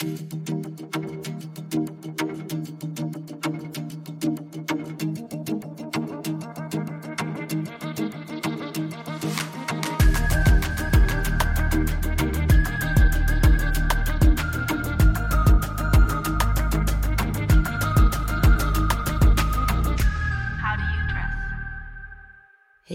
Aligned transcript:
Hej 0.00 0.10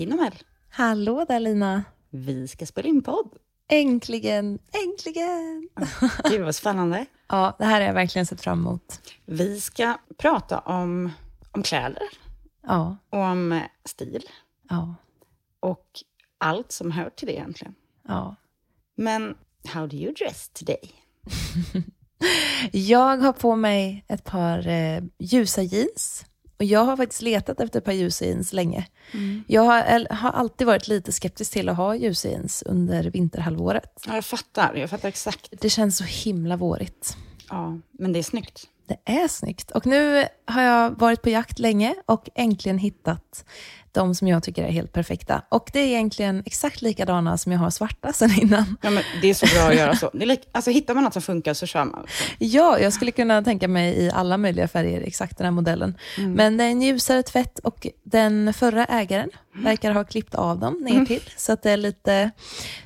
Nomel. 0.05 0.33
Hallå 0.69 1.25
där 1.27 1.39
Lina. 1.39 1.83
Vi 2.09 2.47
ska 2.47 2.65
spela 2.65 2.89
in 2.89 3.03
podd. 3.03 3.29
Äntligen, 3.69 4.59
äntligen! 5.07 5.69
Gud 6.29 6.41
vad 6.41 6.55
spännande. 6.55 7.05
ja, 7.27 7.55
det 7.59 7.65
här 7.65 7.73
har 7.81 7.87
jag 7.87 7.93
verkligen 7.93 8.25
sett 8.25 8.41
fram 8.41 8.59
emot. 8.59 9.01
Vi 9.25 9.61
ska 9.61 9.97
prata 10.17 10.59
om, 10.59 11.11
om 11.51 11.63
kläder, 11.63 12.03
Ja, 12.67 12.97
och 13.09 13.19
om 13.19 13.61
stil 13.85 14.23
ja, 14.69 14.95
och 15.59 15.85
allt 16.37 16.71
som 16.71 16.91
hör 16.91 17.09
till 17.09 17.27
det 17.27 17.33
egentligen. 17.33 17.75
ja. 18.07 18.35
Men 18.95 19.35
how 19.67 19.87
do 19.87 19.95
you 19.95 20.13
dress 20.13 20.49
today? 20.49 20.91
Jag 22.71 23.17
har 23.17 23.33
på 23.33 23.55
mig 23.55 24.05
ett 24.07 24.23
par 24.23 24.67
eh, 24.67 25.03
ljusa 25.19 25.61
jeans. 25.61 26.25
Och 26.57 26.63
jag 26.65 26.85
har 26.85 26.97
faktiskt 26.97 27.21
letat 27.21 27.59
efter 27.59 27.79
ett 27.79 27.85
par 27.85 27.91
ljusa 27.91 28.25
jeans 28.25 28.53
länge. 28.53 28.87
Jag 29.47 29.61
har, 29.61 30.13
har 30.13 30.31
alltid 30.31 30.67
varit 30.67 30.87
lite 30.87 31.11
skeptisk 31.11 31.51
till 31.51 31.69
att 31.69 31.77
ha 31.77 31.95
ljusa 31.95 32.27
jeans 32.29 32.63
under 32.65 33.03
vinterhalvåret. 33.03 34.03
Ja, 34.07 34.15
jag 34.15 34.25
fattar, 34.25 34.75
jag 34.75 34.89
fattar 34.89 35.09
exakt. 35.09 35.53
Det 35.61 35.69
känns 35.69 35.97
så 35.97 36.03
himla 36.03 36.57
vårigt. 36.57 37.17
Ja, 37.49 37.79
men 37.91 38.13
det 38.13 38.19
är 38.19 38.23
snyggt. 38.23 38.67
Det 38.87 38.97
är 39.11 39.27
snyggt. 39.27 39.71
Och 39.71 39.85
nu 39.85 40.25
har 40.45 40.61
jag 40.61 40.99
varit 40.99 41.21
på 41.21 41.29
jakt 41.29 41.59
länge 41.59 41.95
och 42.05 42.29
äntligen 42.35 42.77
hittat 42.77 43.45
de 43.93 44.15
som 44.15 44.27
jag 44.27 44.43
tycker 44.43 44.63
är 44.63 44.71
helt 44.71 44.93
perfekta. 44.93 45.41
Och 45.49 45.69
det 45.73 45.79
är 45.79 45.87
egentligen 45.87 46.43
exakt 46.45 46.81
likadana 46.81 47.37
som 47.37 47.51
jag 47.51 47.59
har 47.59 47.69
svarta 47.69 48.13
sen 48.13 48.39
innan. 48.41 48.77
Ja, 48.81 48.89
men 48.89 49.03
det 49.21 49.29
är 49.29 49.33
så 49.33 49.45
bra 49.55 49.67
att 49.69 49.75
göra 49.75 49.95
så. 49.95 50.09
Det 50.13 50.37
alltså, 50.51 50.71
hittar 50.71 50.93
man 50.93 51.03
något 51.03 51.13
som 51.13 51.21
funkar 51.21 51.53
så 51.53 51.65
kör 51.65 51.85
man. 51.85 52.05
Ja, 52.37 52.79
jag 52.79 52.93
skulle 52.93 53.11
kunna 53.11 53.43
tänka 53.43 53.67
mig 53.67 53.93
i 53.93 54.11
alla 54.11 54.37
möjliga 54.37 54.67
färger 54.67 55.01
exakt 55.01 55.37
den 55.37 55.45
här 55.45 55.51
modellen. 55.51 55.97
Men 56.17 56.57
det 56.57 56.63
är 56.63 56.67
en 56.69 56.81
ljusare 56.81 57.23
tvätt 57.23 57.59
och 57.59 57.87
den 58.03 58.53
förra 58.53 58.85
ägaren 58.85 59.29
verkar 59.55 59.91
ha 59.91 60.03
klippt 60.03 60.35
av 60.35 60.59
dem 60.59 60.77
ner 60.81 61.05
till. 61.05 61.21
Så 61.37 61.53
att 61.53 61.63
det 61.63 61.71
är 61.71 61.77
lite 61.77 62.31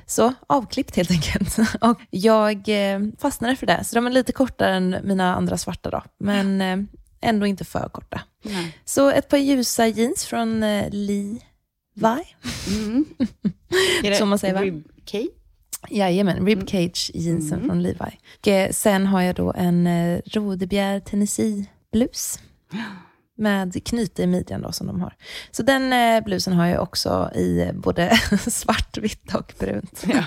så 0.06 0.34
avklippt 0.46 0.96
helt 0.96 1.10
enkelt. 1.10 1.56
Och 1.80 2.00
jag 2.10 2.68
eh, 2.68 3.00
fastnade 3.18 3.56
för 3.56 3.66
det. 3.66 3.84
Så 3.84 3.94
de 3.94 4.06
är 4.06 4.10
lite 4.10 4.32
kortare 4.32 4.74
än 4.74 4.96
mina 5.02 5.34
andra 5.34 5.58
svarta 5.58 5.90
då. 5.90 6.02
Men 6.18 6.60
eh, 6.60 6.76
ändå 7.20 7.46
inte 7.46 7.64
för 7.64 7.88
korta. 7.88 8.20
Nej. 8.42 8.78
Så 8.84 9.10
ett 9.10 9.28
par 9.28 9.38
ljusa 9.38 9.86
jeans 9.86 10.26
från 10.26 10.62
eh, 10.62 10.88
Levi. 10.90 11.40
Är 14.02 14.10
det 14.10 14.16
Som 14.16 14.28
man 14.28 14.38
säger, 14.38 14.54
va? 14.54 14.62
rib 14.62 14.84
cage? 15.04 15.28
Jajamän, 15.90 16.46
ribcage 16.46 17.10
jeansen 17.14 17.66
från 17.66 17.82
Levi. 17.82 18.18
Och 18.40 18.48
eh, 18.48 18.70
sen 18.70 19.06
har 19.06 19.22
jag 19.22 19.34
då 19.34 19.52
en 19.56 19.86
eh, 19.86 20.20
Rodebjer 20.26 21.00
Tennessee-blus. 21.00 22.38
Med 23.40 23.84
knyte 23.84 24.22
i 24.22 24.26
midjan 24.26 24.62
då 24.62 24.72
som 24.72 24.86
de 24.86 25.00
har. 25.00 25.14
Så 25.50 25.62
den 25.62 25.92
eh, 25.92 26.24
blusen 26.24 26.52
har 26.52 26.66
jag 26.66 26.82
också 26.82 27.30
i 27.34 27.60
eh, 27.60 27.72
både 27.72 28.16
svartvitt 28.50 29.34
och 29.34 29.52
brunt. 29.58 30.04
Ja. 30.08 30.24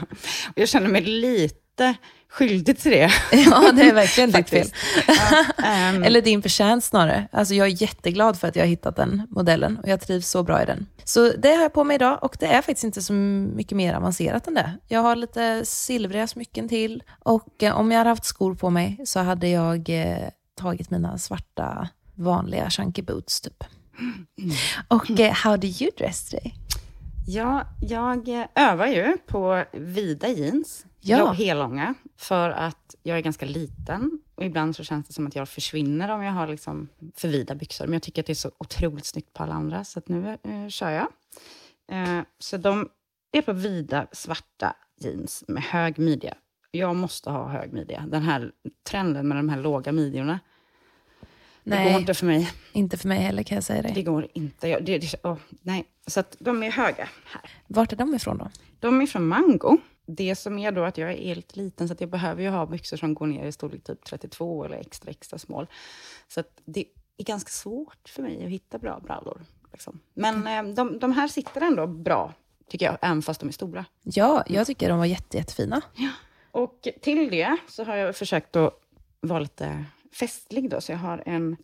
Jag 0.55 0.69
känner 0.69 0.87
mig 0.87 1.01
lite 1.01 1.95
skyldig 2.31 2.77
till 2.79 2.91
det. 2.91 3.11
Ja, 3.31 3.71
det 3.71 3.81
är 3.81 3.93
verkligen 3.93 4.31
ditt 4.31 4.49
fel. 4.49 4.67
Ja, 5.07 5.45
ehm, 5.65 6.03
Eller 6.03 6.21
din 6.21 6.41
förtjänst 6.41 6.87
snarare. 6.87 7.27
Alltså 7.31 7.53
jag 7.53 7.67
är 7.67 7.81
jätteglad 7.81 8.39
för 8.39 8.47
att 8.47 8.55
jag 8.55 8.63
har 8.63 8.67
hittat 8.69 8.95
den 8.95 9.27
modellen 9.29 9.77
och 9.77 9.87
jag 9.87 10.01
trivs 10.01 10.29
så 10.29 10.43
bra 10.43 10.63
i 10.63 10.65
den. 10.65 10.87
Så 11.03 11.31
det 11.37 11.55
har 11.55 11.61
jag 11.61 11.73
på 11.73 11.83
mig 11.83 11.95
idag 11.95 12.19
och 12.21 12.37
det 12.39 12.45
är 12.45 12.61
faktiskt 12.61 12.83
inte 12.83 13.01
så 13.01 13.13
mycket 13.13 13.77
mer 13.77 13.93
avancerat 13.93 14.47
än 14.47 14.53
det. 14.53 14.77
Jag 14.87 15.01
har 15.01 15.15
lite 15.15 15.61
silvriga 15.65 16.27
smycken 16.27 16.69
till 16.69 17.03
och 17.19 17.63
eh, 17.63 17.77
om 17.79 17.91
jag 17.91 17.97
hade 17.97 18.09
haft 18.09 18.25
skor 18.25 18.55
på 18.55 18.69
mig 18.69 18.99
så 19.05 19.19
hade 19.19 19.47
jag 19.47 19.89
eh, 19.89 20.27
tagit 20.55 20.89
mina 20.89 21.17
svarta 21.17 21.89
vanliga 22.15 22.69
chunky 22.69 23.01
boots 23.01 23.41
typ. 23.41 23.63
Och 24.87 25.19
eh, 25.19 25.33
how 25.33 25.57
do 25.57 25.67
you 25.67 25.91
dress 25.97 26.29
today? 26.29 26.55
Ja, 27.27 27.67
jag 27.81 28.47
övar 28.55 28.87
ju 28.87 29.17
på 29.27 29.63
vida 29.73 30.27
jeans, 30.27 30.85
Ja. 31.01 31.31
hellånga, 31.31 31.93
för 32.17 32.49
att 32.49 32.95
jag 33.03 33.17
är 33.17 33.21
ganska 33.21 33.45
liten. 33.45 34.19
Och 34.35 34.45
ibland 34.45 34.75
så 34.75 34.83
känns 34.83 35.07
det 35.07 35.13
som 35.13 35.27
att 35.27 35.35
jag 35.35 35.49
försvinner 35.49 36.09
om 36.09 36.23
jag 36.23 36.31
har 36.31 36.47
liksom 36.47 36.87
för 37.15 37.27
vida 37.27 37.55
byxor. 37.55 37.85
Men 37.85 37.93
jag 37.93 38.01
tycker 38.03 38.21
att 38.21 38.25
det 38.25 38.33
är 38.33 38.35
så 38.35 38.51
otroligt 38.57 39.05
snyggt 39.05 39.33
på 39.33 39.43
alla 39.43 39.53
andra, 39.53 39.83
så 39.83 40.01
nu 40.05 40.37
eh, 40.43 40.67
kör 40.69 40.89
jag. 40.89 41.07
Eh, 41.91 42.23
så 42.39 42.57
de 42.57 42.89
är 43.31 43.41
på 43.41 43.53
vida 43.53 44.07
svarta 44.11 44.75
jeans 44.97 45.43
med 45.47 45.63
hög 45.63 45.99
midja. 45.99 46.33
Jag 46.71 46.95
måste 46.95 47.29
ha 47.29 47.47
hög 47.49 47.73
midja. 47.73 48.05
Den 48.07 48.21
här 48.23 48.51
trenden 48.89 49.27
med 49.27 49.37
de 49.37 49.49
här 49.49 49.57
låga 49.61 49.91
midjorna, 49.91 50.39
det 51.63 51.69
går 51.69 51.77
Nej, 51.77 51.99
inte 51.99 52.13
för 52.13 52.25
mig. 52.25 52.51
inte 52.71 52.97
för 52.97 53.07
mig 53.07 53.19
heller 53.19 53.43
kan 53.43 53.55
jag 53.55 53.63
säga 53.63 53.81
Det 53.81 53.93
dig. 53.93 54.03
går 54.03 54.27
inte. 54.33 54.67
Jag, 54.67 54.85
det, 54.85 54.97
det, 54.97 55.15
åh, 55.23 55.37
nej. 55.61 55.85
Så 56.07 56.23
de 56.39 56.63
är 56.63 56.71
höga 56.71 57.09
här. 57.25 57.51
Vart 57.67 57.91
är 57.93 57.97
de 57.97 58.15
ifrån 58.15 58.37
då? 58.37 58.49
De 58.79 59.01
är 59.01 59.05
från 59.05 59.27
Mango. 59.27 59.77
Det 60.15 60.35
som 60.35 60.59
är 60.59 60.71
då 60.71 60.83
att 60.83 60.97
jag 60.97 61.11
är 61.11 61.17
helt 61.17 61.55
liten, 61.55 61.87
så 61.87 61.93
att 61.93 62.01
jag 62.01 62.09
behöver 62.09 62.43
ju 62.43 62.49
ha 62.49 62.65
byxor 62.65 62.97
som 62.97 63.13
går 63.13 63.27
ner 63.27 63.45
i 63.45 63.51
storlek 63.51 63.83
typ 63.83 64.05
32 64.05 64.65
eller 64.65 64.77
extra, 64.77 65.11
extra 65.11 65.39
small. 65.39 65.67
Så 66.27 66.43
det 66.65 66.85
är 67.17 67.23
ganska 67.23 67.49
svårt 67.49 68.09
för 68.09 68.21
mig 68.21 68.43
att 68.45 68.49
hitta 68.49 68.77
bra 68.77 68.99
brallor. 68.99 69.41
Liksom. 69.71 69.99
Men 70.13 70.47
eh, 70.47 70.73
de, 70.73 70.99
de 70.99 71.11
här 71.11 71.27
sitter 71.27 71.61
ändå 71.61 71.87
bra, 71.87 72.33
tycker 72.67 72.85
jag, 72.85 72.97
även 73.01 73.21
fast 73.21 73.39
de 73.39 73.49
är 73.49 73.53
stora. 73.53 73.85
Ja, 74.03 74.43
jag 74.47 74.67
tycker 74.67 74.89
de 74.89 74.99
var 74.99 75.05
jätte, 75.05 75.37
jättefina. 75.37 75.81
Och 76.51 76.87
till 77.01 77.29
det 77.29 77.57
så 77.67 77.83
har 77.83 77.95
jag 77.95 78.15
försökt 78.15 78.55
att 78.55 78.73
vara 79.21 79.39
lite 79.39 79.85
festlig 80.19 80.69
då, 80.69 80.81
så 80.81 80.91
jag 80.91 80.99
har 80.99 81.23
en 81.25 81.57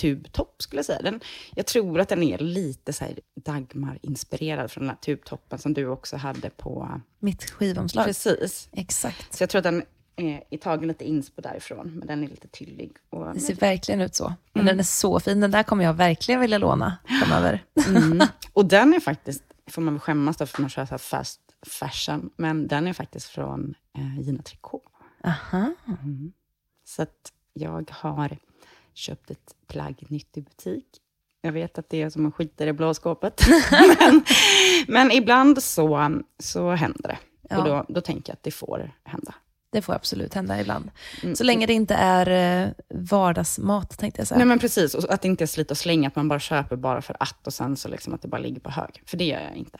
tylltubtopp 0.00 0.62
skulle 0.62 0.78
jag 0.78 0.86
säga. 0.86 1.02
Den, 1.02 1.20
jag 1.54 1.66
tror 1.66 2.00
att 2.00 2.08
den 2.08 2.22
är 2.22 2.38
lite 2.38 2.92
så 2.92 3.04
Dagmar-inspirerad 3.34 4.70
från 4.70 4.82
den 4.82 4.90
här 4.90 4.96
tubtoppen 4.96 5.58
som 5.58 5.74
du 5.74 5.86
också 5.86 6.16
hade 6.16 6.50
på... 6.50 7.00
Mitt 7.18 7.50
skivomslag. 7.50 8.06
Precis. 8.06 8.68
Exakt. 8.72 9.34
Så 9.34 9.42
jag 9.42 9.50
tror 9.50 9.58
att 9.58 9.64
den 9.64 9.82
är, 10.16 10.42
är 10.50 10.58
tagen 10.58 10.88
lite 10.88 11.04
inspo 11.04 11.42
därifrån, 11.42 11.92
men 11.98 12.08
den 12.08 12.24
är 12.24 12.28
lite 12.28 12.48
tyllig. 12.48 12.92
Och, 13.10 13.34
Det 13.34 13.40
ser 13.40 13.54
verkligen 13.54 14.00
ut 14.00 14.14
så. 14.14 14.34
Men 14.52 14.66
den 14.66 14.78
är 14.78 14.82
så 14.82 15.20
fin. 15.20 15.40
Den 15.40 15.50
där 15.50 15.62
kommer 15.62 15.84
jag 15.84 15.94
verkligen 15.94 16.40
vilja 16.40 16.58
låna 16.58 16.98
framöver. 17.20 17.64
mm. 17.88 18.20
och 18.52 18.66
den 18.66 18.94
är 18.94 19.00
faktiskt, 19.00 19.42
får 19.66 19.82
man 19.82 19.94
väl 19.94 20.00
skämmas 20.00 20.36
då 20.36 20.46
för 20.46 20.62
man 20.62 20.70
kör 20.70 20.86
så 20.86 20.90
här 20.90 20.98
fast 20.98 21.40
fashion, 21.66 22.30
men 22.36 22.68
den 22.68 22.86
är 22.86 22.92
faktiskt 22.92 23.26
från 23.26 23.74
eh, 23.98 24.20
Gina 24.20 24.42
Tricot. 24.42 24.82
Aha. 25.24 25.74
Så 26.84 27.02
att 27.02 27.32
jag 27.52 27.90
har 27.94 28.38
köpt 28.94 29.30
ett 29.30 29.54
plagg 29.70 30.04
nytt 30.08 30.36
i 30.36 30.40
butik. 30.40 30.86
Jag 31.42 31.52
vet 31.52 31.78
att 31.78 31.88
det 31.88 32.02
är 32.02 32.10
som 32.10 32.26
att 32.26 32.34
skita 32.34 32.64
i 32.64 32.66
det 32.66 32.72
blå 32.72 32.94
skåpet. 32.94 33.42
men, 33.98 34.24
men 34.88 35.12
ibland 35.12 35.62
så, 35.62 36.20
så 36.38 36.70
händer 36.70 37.08
det. 37.08 37.18
Ja. 37.50 37.58
Och 37.58 37.64
då, 37.64 37.84
då 37.88 38.00
tänker 38.00 38.30
jag 38.30 38.34
att 38.34 38.42
det 38.42 38.50
får 38.50 38.92
hända. 39.04 39.34
Det 39.72 39.82
får 39.82 39.92
absolut 39.92 40.34
hända 40.34 40.60
ibland. 40.60 40.90
Mm. 41.22 41.36
Så 41.36 41.44
länge 41.44 41.66
det 41.66 41.72
inte 41.72 41.94
är 41.94 42.64
eh, 42.66 42.72
vardagsmat, 42.88 43.98
tänkte 43.98 44.20
jag 44.20 44.28
säga. 44.28 44.38
Nej 44.38 44.46
men 44.46 44.58
precis, 44.58 44.94
och 44.94 45.12
att 45.12 45.22
det 45.22 45.28
inte 45.28 45.44
är 45.44 45.46
slit 45.46 45.70
och 45.70 45.78
slänga, 45.78 46.08
att 46.08 46.16
man 46.16 46.28
bara 46.28 46.40
köper 46.40 46.76
bara 46.76 47.02
för 47.02 47.16
att 47.20 47.46
och 47.46 47.54
sen 47.54 47.76
så 47.76 47.88
liksom 47.88 48.14
att 48.14 48.22
det 48.22 48.28
bara 48.28 48.40
ligger 48.40 48.60
på 48.60 48.70
hög. 48.70 49.02
För 49.06 49.16
det 49.16 49.24
gör 49.24 49.40
jag 49.40 49.56
inte. 49.56 49.78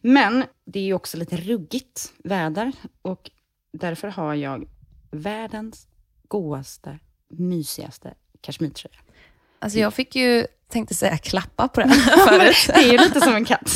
Men 0.00 0.44
det 0.64 0.78
är 0.78 0.84
ju 0.84 0.94
också 0.94 1.16
lite 1.16 1.36
ruggigt 1.36 2.12
väder 2.24 2.72
och 3.02 3.30
därför 3.72 4.08
har 4.08 4.34
jag 4.34 4.68
världens 5.10 5.88
godaste, 6.28 6.98
mysigaste 7.28 8.14
kashmirtröja. 8.40 8.96
Alltså 9.58 9.78
jag 9.78 9.94
fick 9.94 10.16
ju, 10.16 10.46
tänkte 10.68 10.94
säga 10.94 11.18
klappa 11.18 11.68
på 11.68 11.80
den 11.80 11.90
förut. 12.28 12.56
Det 12.66 12.72
är 12.72 12.92
ju 12.92 12.98
lite 12.98 13.20
som 13.20 13.34
en 13.34 13.44
katt. 13.44 13.72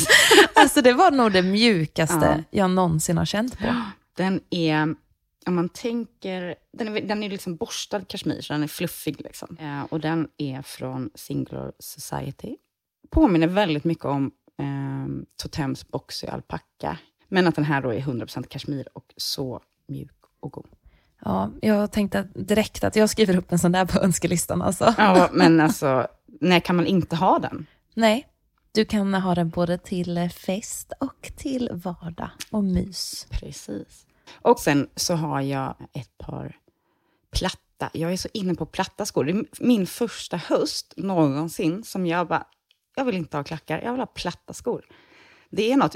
Alltså 0.53 0.81
det 0.81 0.93
var 0.93 1.11
nog 1.11 1.31
det 1.31 1.41
mjukaste 1.41 2.43
Ja. 2.51 2.59
jag 2.59 2.69
någonsin 2.69 3.17
har 3.17 3.25
känt 3.25 3.59
på. 3.59 3.75
Den 4.17 4.41
är, 4.49 4.95
om 5.45 5.55
man 5.55 5.69
tänker, 5.69 6.55
den 6.77 6.97
är, 6.97 7.01
den 7.01 7.23
är 7.23 7.29
liksom 7.29 7.55
borstad 7.55 8.01
kashmir, 8.01 8.41
så 8.41 8.53
den 8.53 8.63
är 8.63 8.67
fluffig. 8.67 9.21
Liksom. 9.21 9.57
Eh, 9.59 9.83
och 9.83 9.99
den 9.99 10.27
är 10.37 10.61
från 10.61 11.09
Singular 11.15 11.71
Society. 11.79 12.55
Påminner 13.09 13.47
väldigt 13.47 13.83
mycket 13.83 14.05
om 14.05 14.31
eh, 14.59 15.23
Totems 15.43 15.87
boxy 15.87 16.27
alpacka. 16.27 16.97
Men 17.27 17.47
att 17.47 17.55
den 17.55 17.65
här 17.65 17.81
då 17.81 17.93
är 17.93 17.99
100% 17.99 18.47
kashmir 18.47 18.87
och 18.93 19.13
så 19.17 19.61
mjuk 19.87 20.11
och 20.39 20.51
god. 20.51 20.67
Ja, 21.25 21.51
jag 21.61 21.91
tänkte 21.91 22.19
att 22.19 22.27
direkt 22.33 22.83
att 22.83 22.95
jag 22.95 23.09
skriver 23.09 23.35
upp 23.37 23.51
en 23.51 23.59
sån 23.59 23.71
där 23.71 23.85
på 23.85 23.99
önskelistan. 23.99 24.61
Alltså. 24.61 24.93
Ja, 24.97 25.29
men 25.31 25.59
alltså, 25.61 26.07
när 26.41 26.59
kan 26.59 26.75
man 26.75 26.85
inte 26.85 27.15
ha 27.15 27.39
den? 27.39 27.65
Nej, 27.93 28.27
du 28.71 28.85
kan 28.85 29.13
ha 29.13 29.35
den 29.35 29.49
både 29.49 29.77
till 29.77 30.29
fest 30.35 30.93
och 30.99 31.31
till 31.37 31.69
vardag 31.73 32.29
och 32.51 32.63
mys. 32.63 33.27
Precis. 33.29 34.05
Och 34.41 34.59
sen 34.59 34.89
så 34.95 35.13
har 35.13 35.41
jag 35.41 35.75
ett 35.93 36.17
par 36.17 36.57
platta. 37.31 37.89
Jag 37.93 38.11
är 38.13 38.17
så 38.17 38.29
inne 38.33 38.55
på 38.55 38.65
platta 38.65 39.05
skor. 39.05 39.23
Det 39.23 39.31
är 39.31 39.45
min 39.59 39.87
första 39.87 40.37
höst 40.37 40.93
någonsin 40.97 41.83
som 41.83 42.05
jag 42.05 42.27
bara, 42.27 42.47
jag 42.95 43.05
vill 43.05 43.15
inte 43.15 43.37
ha 43.37 43.43
klackar, 43.43 43.81
jag 43.81 43.91
vill 43.91 44.01
ha 44.01 44.05
platta 44.05 44.53
skor. 44.53 44.85
Det 45.51 45.71
är 45.71 45.77
något, 45.77 45.95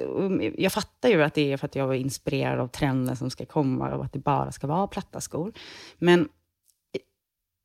jag 0.57 0.72
fattar 0.72 1.10
ju 1.10 1.24
att 1.24 1.34
det 1.34 1.54
är 1.54 1.57
för 1.57 1.66
att 1.66 1.75
jag 1.75 1.88
var 1.88 1.94
inspirerad 1.94 2.60
av 2.60 2.68
trenden 2.68 3.16
som 3.16 3.30
ska 3.30 3.46
komma 3.46 3.96
och 3.96 4.06
att 4.06 4.13
det 4.13 4.19
bara 4.19 4.52
ska 4.52 4.68
vara 4.68 4.88
platta 4.88 5.22
skor. 5.22 5.54
Men 5.98 6.30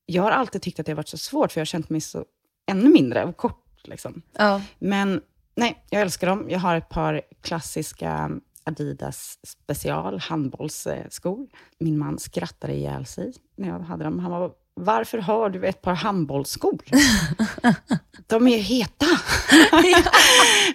jag 0.07 0.23
har 0.23 0.31
alltid 0.31 0.63
tyckt 0.63 0.81
att 0.81 0.87
det 0.87 0.93
har 0.93 0.97
varit 0.97 1.09
så 1.09 1.19
svårt, 1.19 1.53
för 1.53 1.61
jag 1.61 1.63
har 1.63 1.67
känt 1.67 1.91
mig 1.91 2.01
så 2.01 2.25
ännu 2.67 2.89
mindre 2.89 3.25
och 3.25 3.37
kort. 3.37 3.67
Liksom. 3.85 4.23
Ja. 4.33 4.63
Men 4.79 5.21
nej, 5.55 5.85
jag 5.91 6.03
älskar 6.03 6.27
dem. 6.27 6.47
Jag 6.51 6.59
har 6.59 6.77
ett 6.77 6.89
par 6.89 7.23
klassiska 7.41 8.31
Adidas 8.65 9.39
special 9.47 10.19
handbollsskor. 10.19 11.47
Min 11.79 11.99
man 11.99 12.19
skrattade 12.19 12.75
ihjäl 12.75 13.07
sig 13.07 13.33
när 13.57 13.69
jag 13.69 13.81
hade 13.81 14.05
dem. 14.05 14.19
Han 14.19 14.31
var 14.31 14.53
varför 14.75 15.19
har 15.19 15.51
du 15.51 15.67
ett 15.67 15.83
par 15.83 15.95
handbollsskor? 15.95 16.79
De 18.27 18.49
är 18.49 18.57
ju 18.57 18.63
heta. 18.63 19.07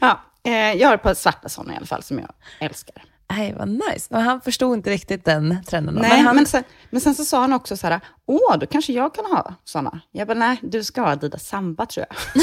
ja, 0.01 0.21
jag 0.51 0.87
har 0.87 0.95
ett 0.95 1.03
par 1.03 1.13
svarta 1.13 1.49
sådana 1.49 1.73
i 1.73 1.77
alla 1.77 1.85
fall, 1.85 2.03
som 2.03 2.19
jag 2.19 2.29
älskar. 2.59 3.03
Nej, 3.29 3.53
vad 3.57 3.67
nice. 3.67 4.07
Men 4.09 4.21
han 4.21 4.41
förstod 4.41 4.77
inte 4.77 4.89
riktigt 4.89 5.25
den 5.25 5.63
trenden. 5.67 5.95
Nej, 5.95 6.09
men, 6.09 6.25
han... 6.25 6.35
men, 6.35 6.45
sen, 6.45 6.63
men 6.89 7.01
sen 7.01 7.15
så 7.15 7.25
sa 7.25 7.41
han 7.41 7.53
också 7.53 7.77
så 7.77 7.87
här, 7.87 7.99
åh, 8.25 8.57
då 8.57 8.65
kanske 8.65 8.93
jag 8.93 9.15
kan 9.15 9.25
ha 9.25 9.53
sådana. 9.63 10.01
Jag 10.11 10.27
bara, 10.27 10.37
nej, 10.37 10.59
du 10.61 10.83
ska 10.83 11.01
ha 11.01 11.07
Adidas 11.07 11.47
Samba 11.47 11.85
tror 11.85 12.05
jag. 12.09 12.41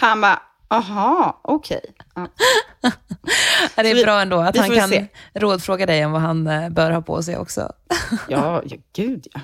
han 0.00 0.20
bara, 0.20 0.42
aha, 0.68 1.40
okej. 1.42 1.80
Okay. 1.82 2.26
Ja. 2.82 2.90
det 3.82 3.90
är 3.90 3.94
vi, 3.94 4.04
bra 4.04 4.20
ändå 4.20 4.40
att 4.40 4.56
han 4.56 4.70
kan 4.70 4.88
se. 4.88 5.06
rådfråga 5.34 5.86
dig 5.86 6.06
om 6.06 6.12
vad 6.12 6.20
han 6.20 6.46
eh, 6.46 6.68
bör 6.68 6.90
ha 6.90 7.02
på 7.02 7.22
sig 7.22 7.36
också. 7.36 7.72
ja, 8.28 8.62
ja, 8.64 8.76
gud 8.92 9.26
ja. 9.32 9.40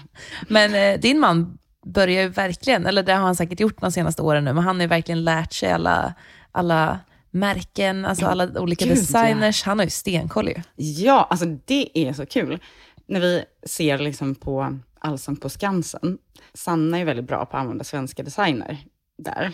Men 0.48 0.74
eh, 0.74 1.00
din 1.00 1.20
man 1.20 1.58
börjar 1.86 2.22
ju 2.22 2.28
verkligen, 2.28 2.86
eller 2.86 3.02
det 3.02 3.12
har 3.12 3.24
han 3.24 3.36
säkert 3.36 3.60
gjort 3.60 3.80
de 3.80 3.92
senaste 3.92 4.22
åren 4.22 4.44
nu, 4.44 4.52
men 4.52 4.64
han 4.64 4.76
har 4.76 4.82
ju 4.82 4.88
verkligen 4.88 5.24
lärt 5.24 5.52
sig 5.52 5.72
alla, 5.72 6.14
alla 6.52 6.98
märken, 7.34 8.04
alltså 8.04 8.26
alla 8.26 8.60
olika 8.60 8.84
Gud, 8.84 8.94
designers. 8.94 9.62
Ja. 9.66 9.70
Han 9.70 9.78
har 9.78 9.84
ju 9.84 9.90
stenkoll 9.90 10.48
ju. 10.48 10.62
Ja, 10.76 11.26
alltså 11.30 11.46
det 11.64 11.98
är 11.98 12.12
så 12.12 12.26
kul. 12.26 12.58
När 13.06 13.20
vi 13.20 13.44
ser 13.62 13.98
liksom 13.98 14.34
på 14.34 14.78
Allsång 14.98 15.36
på 15.36 15.48
Skansen, 15.48 16.18
Sanna 16.54 16.98
är 16.98 17.04
väldigt 17.04 17.24
bra 17.24 17.46
på 17.46 17.56
att 17.56 17.60
använda 17.60 17.84
svenska 17.84 18.22
designer 18.22 18.78
där. 19.18 19.52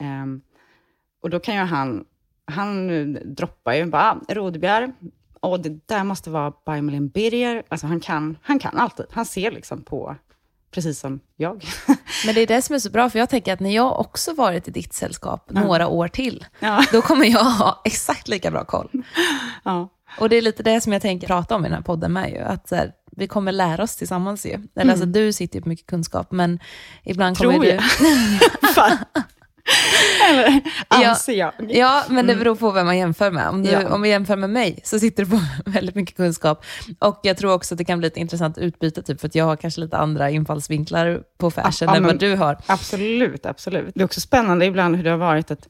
Um, 0.00 0.40
och 1.22 1.30
då 1.30 1.40
kan 1.40 1.54
ju 1.54 1.60
han, 1.60 2.04
han 2.44 3.12
droppar 3.34 3.72
ju 3.72 3.86
bara, 3.86 4.20
Rodbjer, 4.28 4.92
och 5.40 5.60
det 5.60 5.88
där 5.88 6.04
måste 6.04 6.30
vara 6.30 6.50
by 6.66 6.82
Malin 6.82 7.08
Birger. 7.08 7.62
Alltså 7.68 7.86
han 7.86 8.00
kan, 8.00 8.36
han 8.42 8.58
kan 8.58 8.76
alltid. 8.76 9.06
Han 9.10 9.26
ser 9.26 9.50
liksom 9.50 9.82
på 9.82 10.16
precis 10.72 11.00
som 11.00 11.20
jag. 11.36 11.64
Men 12.26 12.34
det 12.34 12.40
är 12.40 12.46
det 12.46 12.62
som 12.62 12.74
är 12.74 12.78
så 12.78 12.90
bra, 12.90 13.10
för 13.10 13.18
jag 13.18 13.30
tänker 13.30 13.52
att 13.52 13.60
när 13.60 13.74
jag 13.74 14.00
också 14.00 14.34
varit 14.34 14.68
i 14.68 14.70
ditt 14.70 14.92
sällskap 14.92 15.50
ja. 15.54 15.60
några 15.60 15.88
år 15.88 16.08
till, 16.08 16.44
ja. 16.60 16.84
då 16.92 17.02
kommer 17.02 17.26
jag 17.26 17.44
ha 17.44 17.80
exakt 17.84 18.28
lika 18.28 18.50
bra 18.50 18.64
koll. 18.64 18.90
Ja. 19.64 19.88
Och 20.18 20.28
det 20.28 20.36
är 20.36 20.42
lite 20.42 20.62
det 20.62 20.80
som 20.80 20.92
jag 20.92 21.02
tänker 21.02 21.26
prata 21.26 21.54
om 21.54 21.64
i 21.66 21.68
den 21.68 21.76
här 21.76 21.82
podden 21.82 22.12
med 22.12 22.30
ju, 22.30 22.38
att 22.38 22.70
här, 22.70 22.92
vi 23.16 23.28
kommer 23.28 23.52
lära 23.52 23.82
oss 23.82 23.96
tillsammans 23.96 24.46
ju. 24.46 24.50
Eller 24.50 24.60
alltså, 24.60 24.80
mm. 24.80 24.90
alltså 24.90 25.06
du 25.06 25.32
sitter 25.32 25.56
ju 25.56 25.62
på 25.62 25.68
mycket 25.68 25.86
kunskap, 25.86 26.32
men 26.32 26.58
ibland 27.04 27.36
Tror 27.36 27.52
kommer 27.52 27.66
jag. 27.66 27.82
du... 29.14 29.22
Eller 30.30 30.62
anser 30.88 31.32
jag. 31.32 31.52
Ja, 31.68 32.04
men 32.08 32.26
det 32.26 32.32
mm. 32.32 32.44
beror 32.44 32.56
på 32.56 32.70
vem 32.70 32.86
man 32.86 32.98
jämför 32.98 33.30
med. 33.30 33.48
Om, 33.48 33.62
du, 33.62 33.70
ja. 33.70 33.94
om 33.94 34.02
vi 34.02 34.08
jämför 34.08 34.36
med 34.36 34.50
mig 34.50 34.80
så 34.84 34.98
sitter 34.98 35.24
du 35.24 35.30
på 35.30 35.40
väldigt 35.70 35.94
mycket 35.94 36.16
kunskap. 36.16 36.64
Och 36.98 37.20
jag 37.22 37.36
tror 37.36 37.52
också 37.52 37.74
att 37.74 37.78
det 37.78 37.84
kan 37.84 37.98
bli 37.98 38.08
ett 38.08 38.16
intressant 38.16 38.58
utbyte, 38.58 39.02
typ, 39.02 39.20
för 39.20 39.28
att 39.28 39.34
jag 39.34 39.44
har 39.44 39.56
kanske 39.56 39.80
lite 39.80 39.96
andra 39.96 40.30
infallsvinklar 40.30 41.22
på 41.38 41.50
fashion 41.50 41.88
ja, 41.88 41.96
än 41.96 42.04
vad 42.04 42.18
du 42.18 42.36
har. 42.36 42.58
Absolut, 42.66 43.46
absolut. 43.46 43.94
Det 43.94 44.00
är 44.00 44.04
också 44.04 44.20
spännande 44.20 44.66
ibland 44.66 44.96
hur 44.96 45.04
det 45.04 45.10
har 45.10 45.18
varit 45.18 45.50
att 45.50 45.68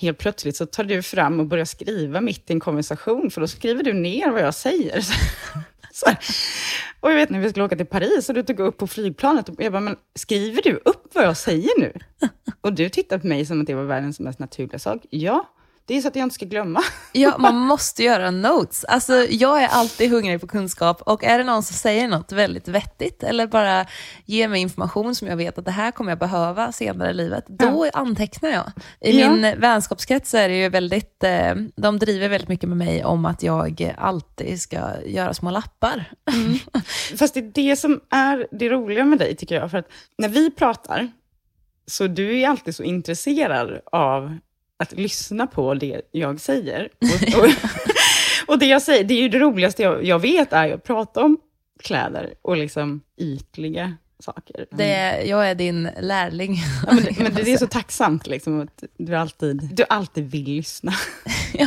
helt 0.00 0.18
plötsligt 0.18 0.56
så 0.56 0.66
tar 0.66 0.84
du 0.84 1.02
fram 1.02 1.40
och 1.40 1.46
börjar 1.46 1.64
skriva 1.64 2.20
mitt 2.20 2.50
i 2.50 2.52
en 2.52 2.60
konversation, 2.60 3.30
för 3.30 3.40
då 3.40 3.46
skriver 3.46 3.82
du 3.82 3.92
ner 3.92 4.30
vad 4.30 4.40
jag 4.40 4.54
säger. 4.54 5.06
Så, 5.98 6.10
och 7.00 7.10
jag 7.10 7.14
vet 7.14 7.30
när 7.30 7.40
vi 7.40 7.50
skulle 7.50 7.64
åka 7.64 7.76
till 7.76 7.86
Paris 7.86 8.28
och 8.28 8.34
du 8.34 8.42
tog 8.42 8.60
upp 8.60 8.76
på 8.76 8.86
flygplanet 8.86 9.48
och 9.48 9.54
jag 9.58 9.72
bara, 9.72 9.80
men 9.80 9.96
skriver 10.14 10.62
du 10.62 10.80
upp 10.84 11.14
vad 11.14 11.24
jag 11.24 11.36
säger 11.36 11.80
nu? 11.80 11.92
Och 12.60 12.72
du 12.72 12.88
tittade 12.88 13.20
på 13.20 13.26
mig 13.26 13.46
som 13.46 13.60
att 13.60 13.66
det 13.66 13.74
var 13.74 13.84
världens 13.84 14.20
mest 14.20 14.38
naturliga 14.38 14.78
sak. 14.78 15.06
Ja, 15.10 15.48
det 15.88 15.96
är 15.96 16.00
så 16.00 16.08
att 16.08 16.16
jag 16.16 16.22
inte 16.22 16.34
ska 16.34 16.46
glömma. 16.46 16.82
Ja, 17.12 17.38
man 17.38 17.54
måste 17.66 18.02
göra 18.02 18.30
notes. 18.30 18.84
Alltså, 18.84 19.12
jag 19.14 19.62
är 19.62 19.68
alltid 19.68 20.10
hungrig 20.10 20.40
på 20.40 20.46
kunskap 20.46 21.02
och 21.02 21.24
är 21.24 21.38
det 21.38 21.44
någon 21.44 21.62
som 21.62 21.74
säger 21.74 22.08
något 22.08 22.32
väldigt 22.32 22.68
vettigt 22.68 23.22
eller 23.22 23.46
bara 23.46 23.86
ger 24.24 24.48
mig 24.48 24.60
information 24.60 25.14
som 25.14 25.28
jag 25.28 25.36
vet 25.36 25.58
att 25.58 25.64
det 25.64 25.70
här 25.70 25.90
kommer 25.90 26.10
jag 26.10 26.18
behöva 26.18 26.72
senare 26.72 27.10
i 27.10 27.14
livet, 27.14 27.44
då 27.48 27.86
ja. 27.86 28.00
antecknar 28.00 28.50
jag. 28.50 28.72
I 29.00 29.20
ja. 29.20 29.30
min 29.30 29.60
vänskapskrets 29.60 30.34
är 30.34 30.48
det 30.48 30.56
ju 30.56 30.68
väldigt, 30.68 31.24
eh, 31.24 31.54
de 31.76 31.98
driver 31.98 32.28
väldigt 32.28 32.48
mycket 32.48 32.68
med 32.68 32.78
mig 32.78 33.04
om 33.04 33.24
att 33.24 33.42
jag 33.42 33.94
alltid 33.98 34.60
ska 34.60 34.78
göra 35.06 35.34
små 35.34 35.50
lappar. 35.50 36.04
Mm. 36.32 36.58
Fast 37.18 37.34
det 37.34 37.40
är 37.40 37.52
det 37.54 37.76
som 37.76 38.00
är 38.10 38.46
det 38.50 38.68
roliga 38.68 39.04
med 39.04 39.18
dig, 39.18 39.36
tycker 39.36 39.54
jag. 39.54 39.70
För 39.70 39.78
att 39.78 39.88
när 40.18 40.28
vi 40.28 40.50
pratar, 40.50 41.08
så 41.86 42.06
du 42.06 42.40
är 42.40 42.48
alltid 42.48 42.76
så 42.76 42.82
intresserad 42.82 43.80
av 43.92 44.38
att 44.78 44.92
lyssna 44.92 45.46
på 45.46 45.74
det 45.74 46.02
jag 46.10 46.40
säger. 46.40 46.88
Och, 47.00 47.38
och, 47.38 47.50
och 48.52 48.58
det 48.58 48.66
jag 48.66 48.82
säger, 48.82 49.04
det 49.04 49.14
är 49.14 49.22
ju 49.22 49.28
det 49.28 49.38
roligaste 49.38 49.82
jag, 49.82 50.04
jag 50.04 50.18
vet, 50.18 50.52
är 50.52 50.72
att 50.72 50.84
prata 50.84 51.24
om 51.24 51.38
kläder 51.82 52.34
och 52.42 52.56
liksom 52.56 53.00
ytliga 53.16 53.96
saker. 54.18 54.66
Det, 54.70 55.22
jag 55.24 55.50
är 55.50 55.54
din 55.54 55.88
lärling. 56.00 56.56
Ja, 56.86 56.92
men, 56.92 57.04
det, 57.04 57.22
men 57.22 57.34
det, 57.34 57.52
är 57.52 57.56
så 57.58 57.66
tacksamt 57.66 58.26
liksom, 58.26 58.60
att 58.60 58.84
du 58.96 59.14
alltid, 59.16 59.70
du 59.72 59.84
alltid 59.88 60.30
vill 60.30 60.44
lyssna. 60.44 60.92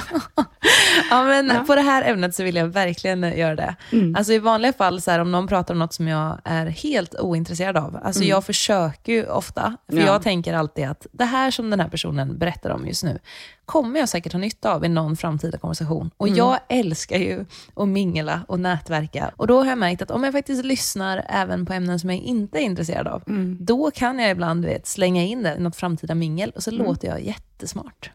ja. 1.10 1.24
men 1.24 1.48
ja. 1.48 1.63
på 1.68 1.75
det 1.75 1.81
här 1.81 2.12
ämnet 2.12 2.36
så 2.36 2.44
vill 2.44 2.56
jag 2.56 2.68
verkligen 2.68 3.38
göra 3.38 3.56
det. 3.56 3.75
Mm. 3.92 4.16
Alltså 4.16 4.33
i 4.33 4.39
vanliga 4.39 4.74
fall, 4.74 5.01
så 5.01 5.12
här, 5.12 5.19
om 5.19 5.31
någon 5.31 5.48
pratar 5.48 5.74
om 5.74 5.80
något 5.80 5.94
som 5.94 6.07
jag 6.07 6.42
är 6.44 6.66
helt 6.66 7.16
ointresserad 7.19 7.78
av, 7.78 8.00
alltså 8.04 8.22
mm. 8.22 8.30
jag 8.30 8.45
försöker 8.45 9.13
ju 9.13 9.25
ofta, 9.25 9.78
för 9.89 9.98
ja. 9.98 10.06
jag 10.06 10.22
tänker 10.22 10.54
alltid 10.54 10.88
att 10.88 11.07
det 11.12 11.25
här 11.25 11.51
som 11.51 11.69
den 11.69 11.80
här 11.80 11.89
personen 11.89 12.38
berättar 12.38 12.69
om 12.69 12.88
just 12.88 13.04
nu, 13.04 13.19
kommer 13.66 14.00
jag 14.00 14.10
säkert 14.10 14.33
ha 14.33 14.39
nytta 14.39 14.74
av 14.74 14.86
i 14.86 14.89
någon 14.89 15.18
framtida 15.18 15.57
konversation. 15.57 16.12
Och 16.18 16.27
mm. 16.27 16.38
jag 16.38 16.60
älskar 16.69 17.18
ju 17.18 17.45
att 17.75 17.88
mingla 17.88 18.42
och 18.48 18.60
nätverka. 18.60 19.31
Och 19.36 19.48
då 19.48 19.60
har 19.60 19.66
jag 19.66 19.77
märkt 19.77 20.01
att 20.01 20.12
om 20.12 20.24
jag 20.24 20.34
faktiskt 20.34 20.66
lyssnar 20.66 21.25
även 21.30 21.66
på 21.66 21.74
ämnen 21.74 22.00
som 22.00 22.10
jag 22.10 22.19
inte 22.19 22.60
är 22.60 22.62
intresserad 22.62 23.07
av, 23.07 23.24
mm. 23.27 23.57
då 23.60 23.92
kan 23.92 24.20
jag 24.20 24.32
ibland 24.32 24.65
vet, 24.65 24.88
slänga 24.88 25.24
in 25.24 25.44
det 25.44 25.56
i 25.56 25.60
något 25.60 25.75
framtida 25.75 26.15
mingel 26.15 26.51
och 26.56 26.63
så 26.63 26.72
mm. 26.72 26.86
låter 26.86 27.08
jag 27.08 27.22
jättesmart. 27.22 28.12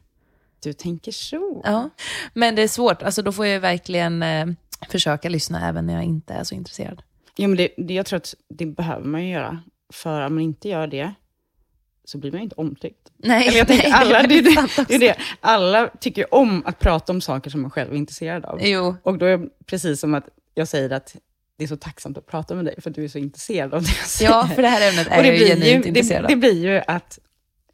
Du 0.61 0.73
tänker 0.73 1.13
så. 1.13 1.61
Ja, 1.65 1.91
men 2.35 2.55
det 2.55 2.63
är 2.63 2.69
svårt. 2.69 3.03
Alltså, 3.03 3.23
då 3.23 3.33
får 3.33 3.47
jag 3.47 3.61
verkligen 3.61 4.23
eh, 4.23 4.47
försöka 4.91 5.29
lyssna 5.29 5.69
även 5.69 5.87
när 5.87 5.95
jag 5.95 6.05
inte 6.05 6.35
är 6.35 6.45
så 6.45 6.55
intresserad. 6.55 7.03
Ja, 7.37 7.49
men 7.49 7.57
det, 7.57 7.69
det, 7.77 7.95
jag 7.95 8.07
tror 8.07 8.17
att 8.17 8.35
det 8.49 8.67
behöver 8.67 9.05
man 9.07 9.25
ju 9.25 9.33
göra. 9.33 9.63
För 9.93 10.27
om 10.27 10.35
man 10.35 10.43
inte 10.43 10.69
gör 10.69 10.87
det, 10.87 11.15
så 12.05 12.19
blir 12.19 12.33
man 12.33 12.41
inte 12.41 12.55
omtyckt. 12.55 13.13
Nej, 13.17 13.49
Eller 13.49 13.59
jag 13.59 13.67
tänker, 13.69 13.91
nej, 13.91 13.99
alla, 14.01 14.23
det, 14.23 14.41
det, 14.41 14.69
det, 14.89 14.95
är 14.95 14.99
det. 14.99 15.17
alla 15.41 15.89
tycker 16.01 16.23
ju 16.23 16.27
om 16.31 16.63
att 16.67 16.79
prata 16.79 17.13
om 17.13 17.21
saker 17.21 17.51
som 17.51 17.63
man 17.63 17.71
själv 17.71 17.93
är 17.93 17.97
intresserad 17.97 18.45
av. 18.45 18.59
Jo. 18.63 18.97
Och 19.03 19.19
då 19.19 19.27
är 19.27 19.39
det 19.39 19.49
precis 19.67 20.01
som 20.01 20.15
att 20.15 20.29
jag 20.55 20.69
säger 20.69 20.91
att 20.91 21.17
det 21.59 21.65
är 21.65 21.69
så 21.69 21.77
tacksamt 21.77 22.19
att 22.19 22.27
prata 22.27 22.55
med 22.55 22.65
dig, 22.65 22.81
för 22.81 22.91
att 22.91 22.97
du 22.97 23.05
är 23.05 23.09
så 23.09 23.19
intresserad 23.19 23.75
av 23.75 23.83
det 23.83 23.89
jag 23.99 24.07
säger. 24.07 24.31
Ja, 24.31 24.49
för 24.55 24.63
det 24.63 24.69
här 24.69 24.91
ämnet 24.91 25.07
är 25.11 25.25
jag 25.25 25.37
ju 25.37 25.47
genuint 25.47 25.87
intresserad 25.87 26.25
av. 26.25 26.29
Det 26.29 26.37
blir 26.37 26.67
ju 26.67 26.83
att 26.87 27.19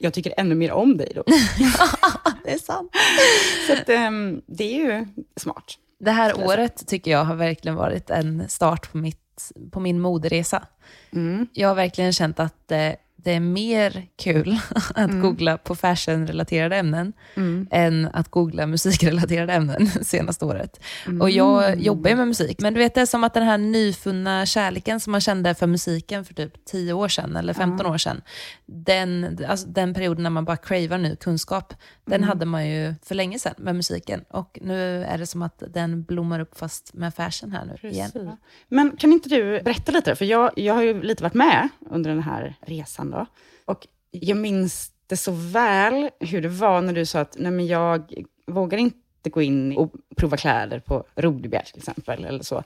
jag 0.03 0.15
tycker 0.15 0.35
ännu 0.37 0.55
mer 0.55 0.73
om 0.73 0.97
dig 0.97 1.13
då. 1.15 1.23
det 2.45 2.53
är 2.53 2.59
sant. 2.59 2.93
Så 3.67 3.73
att, 3.73 4.09
um, 4.09 4.43
det 4.47 4.65
är 4.65 4.79
ju 4.79 5.07
smart. 5.37 5.65
Det 6.01 6.11
här 6.11 6.45
året 6.47 6.87
tycker 6.87 7.11
jag 7.11 7.25
har 7.25 7.35
verkligen 7.35 7.77
varit 7.77 8.11
en 8.11 8.49
start 8.49 8.93
på, 8.93 8.99
mitt, 8.99 9.53
på 9.71 9.81
min 9.81 10.01
moderesa. 10.01 10.67
Mm. 11.13 11.47
Jag 11.53 11.69
har 11.69 11.75
verkligen 11.75 12.13
känt 12.13 12.41
att 12.41 12.73
eh, 12.73 12.93
det 13.25 13.31
är 13.31 13.41
mer 13.41 14.07
kul 14.17 14.59
att 14.75 15.11
mm. 15.11 15.21
googla 15.21 15.59
på 15.59 15.75
fashion-relaterade 15.75 16.77
ämnen 16.77 17.13
mm. 17.37 17.69
än 17.71 18.09
att 18.13 18.29
googla 18.29 18.67
musikrelaterade 18.67 19.53
ämnen 19.53 19.87
senaste 20.03 20.45
året. 20.45 20.81
Mm. 21.07 21.21
Och 21.21 21.31
jag 21.31 21.81
jobbar 21.81 22.11
ju 22.11 22.17
med 22.17 22.29
musik, 22.29 22.61
men 22.61 22.75
du 22.75 22.81
vet 22.81 22.95
det 22.95 23.01
är 23.01 23.07
som 23.07 23.25
att 23.25 23.35
den 23.35 23.43
här 23.43 23.59
nyfunna 23.59 24.47
kärleken 24.47 25.01
som 25.01 25.11
man 25.11 25.21
kände 25.21 25.55
för 25.55 25.67
musiken 25.67 26.25
för 26.25 26.35
typ 26.35 26.65
10 26.65 26.93
år 26.93 27.09
sedan 27.09 27.37
eller 27.37 27.55
15 27.55 27.87
år 27.87 27.99
sedan, 27.99 28.23
den, 28.67 29.39
alltså 29.49 29.69
den 29.69 29.95
perioden 29.95 30.23
när 30.23 30.31
man 30.31 30.45
bara 30.45 30.57
cravar 30.57 30.99
ny 30.99 31.17
kunskap, 31.17 31.75
den 32.05 32.17
mm. 32.17 32.29
hade 32.29 32.47
man 32.47 32.69
ju 32.69 32.95
för 33.03 33.15
länge 33.15 33.39
sedan 33.39 33.55
med 33.59 33.77
musiken. 33.77 34.25
Och 34.29 34.59
nu 34.63 35.05
är 35.05 35.19
det 35.19 35.27
som 35.27 35.43
att 35.43 35.63
den 35.69 36.03
blommar 36.03 36.41
upp 36.41 36.59
fast 36.59 36.95
med 36.95 37.15
fashion 37.15 37.53
här 37.53 37.65
nu 37.65 37.73
Precis. 37.73 38.15
igen. 38.15 38.37
Men 38.69 38.97
kan 38.97 39.13
inte 39.13 39.29
du 39.29 39.63
berätta 39.63 39.93
lite, 39.93 40.15
för 40.15 40.25
jag, 40.25 40.51
jag 40.57 40.75
har 40.75 40.83
ju 40.83 41.03
lite 41.03 41.23
varit 41.23 41.35
med 41.35 41.69
under 41.91 42.11
den 42.11 42.23
här 42.23 42.57
resan 42.61 43.12
då. 43.13 43.27
Och 43.65 43.87
jag 44.11 44.37
minns 44.37 44.93
det 45.07 45.17
så 45.17 45.33
väl 45.33 46.11
hur 46.21 46.43
det 46.43 46.49
var 46.49 46.81
när 46.81 46.93
du 46.93 47.07
sa 47.07 47.21
att 47.21 47.37
nej 47.39 47.53
men 47.53 47.67
jag 47.67 48.13
vågar 48.47 48.79
inte 48.79 49.31
gå 49.31 49.43
in 49.43 49.77
och 49.77 49.93
prova 50.17 50.37
kläder 50.37 50.81
på 50.81 51.05
Rodebjer 51.15 51.63
till 51.63 51.79
exempel. 51.79 52.25
Eller 52.25 52.43
så. 52.43 52.63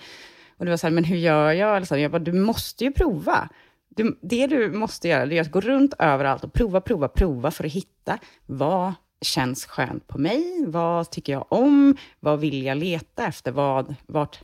Och 0.58 0.64
du 0.64 0.70
var 0.70 0.76
så 0.76 0.86
här, 0.86 0.94
men 0.94 1.04
hur 1.04 1.16
gör 1.16 1.52
jag? 1.52 1.76
Eller 1.76 1.86
så 1.86 1.94
här, 1.94 2.02
jag 2.02 2.10
bara, 2.10 2.18
du 2.18 2.32
måste 2.32 2.84
ju 2.84 2.92
prova. 2.92 3.48
Du, 3.88 4.18
det 4.22 4.46
du 4.46 4.70
måste 4.70 5.08
göra 5.08 5.26
det 5.26 5.38
är 5.38 5.40
att 5.40 5.50
gå 5.50 5.60
runt 5.60 5.94
överallt 5.98 6.44
och 6.44 6.52
prova, 6.52 6.80
prova, 6.80 7.08
prova 7.08 7.50
för 7.50 7.64
att 7.64 7.72
hitta 7.72 8.18
vad 8.46 8.92
känns 9.20 9.66
skönt 9.66 10.06
på 10.06 10.18
mig? 10.18 10.64
Vad 10.66 11.10
tycker 11.10 11.32
jag 11.32 11.46
om? 11.48 11.96
Vad 12.20 12.40
vill 12.40 12.62
jag 12.62 12.78
leta 12.78 13.26
efter? 13.26 13.52
Vad, 13.52 13.94
vart, 14.06 14.40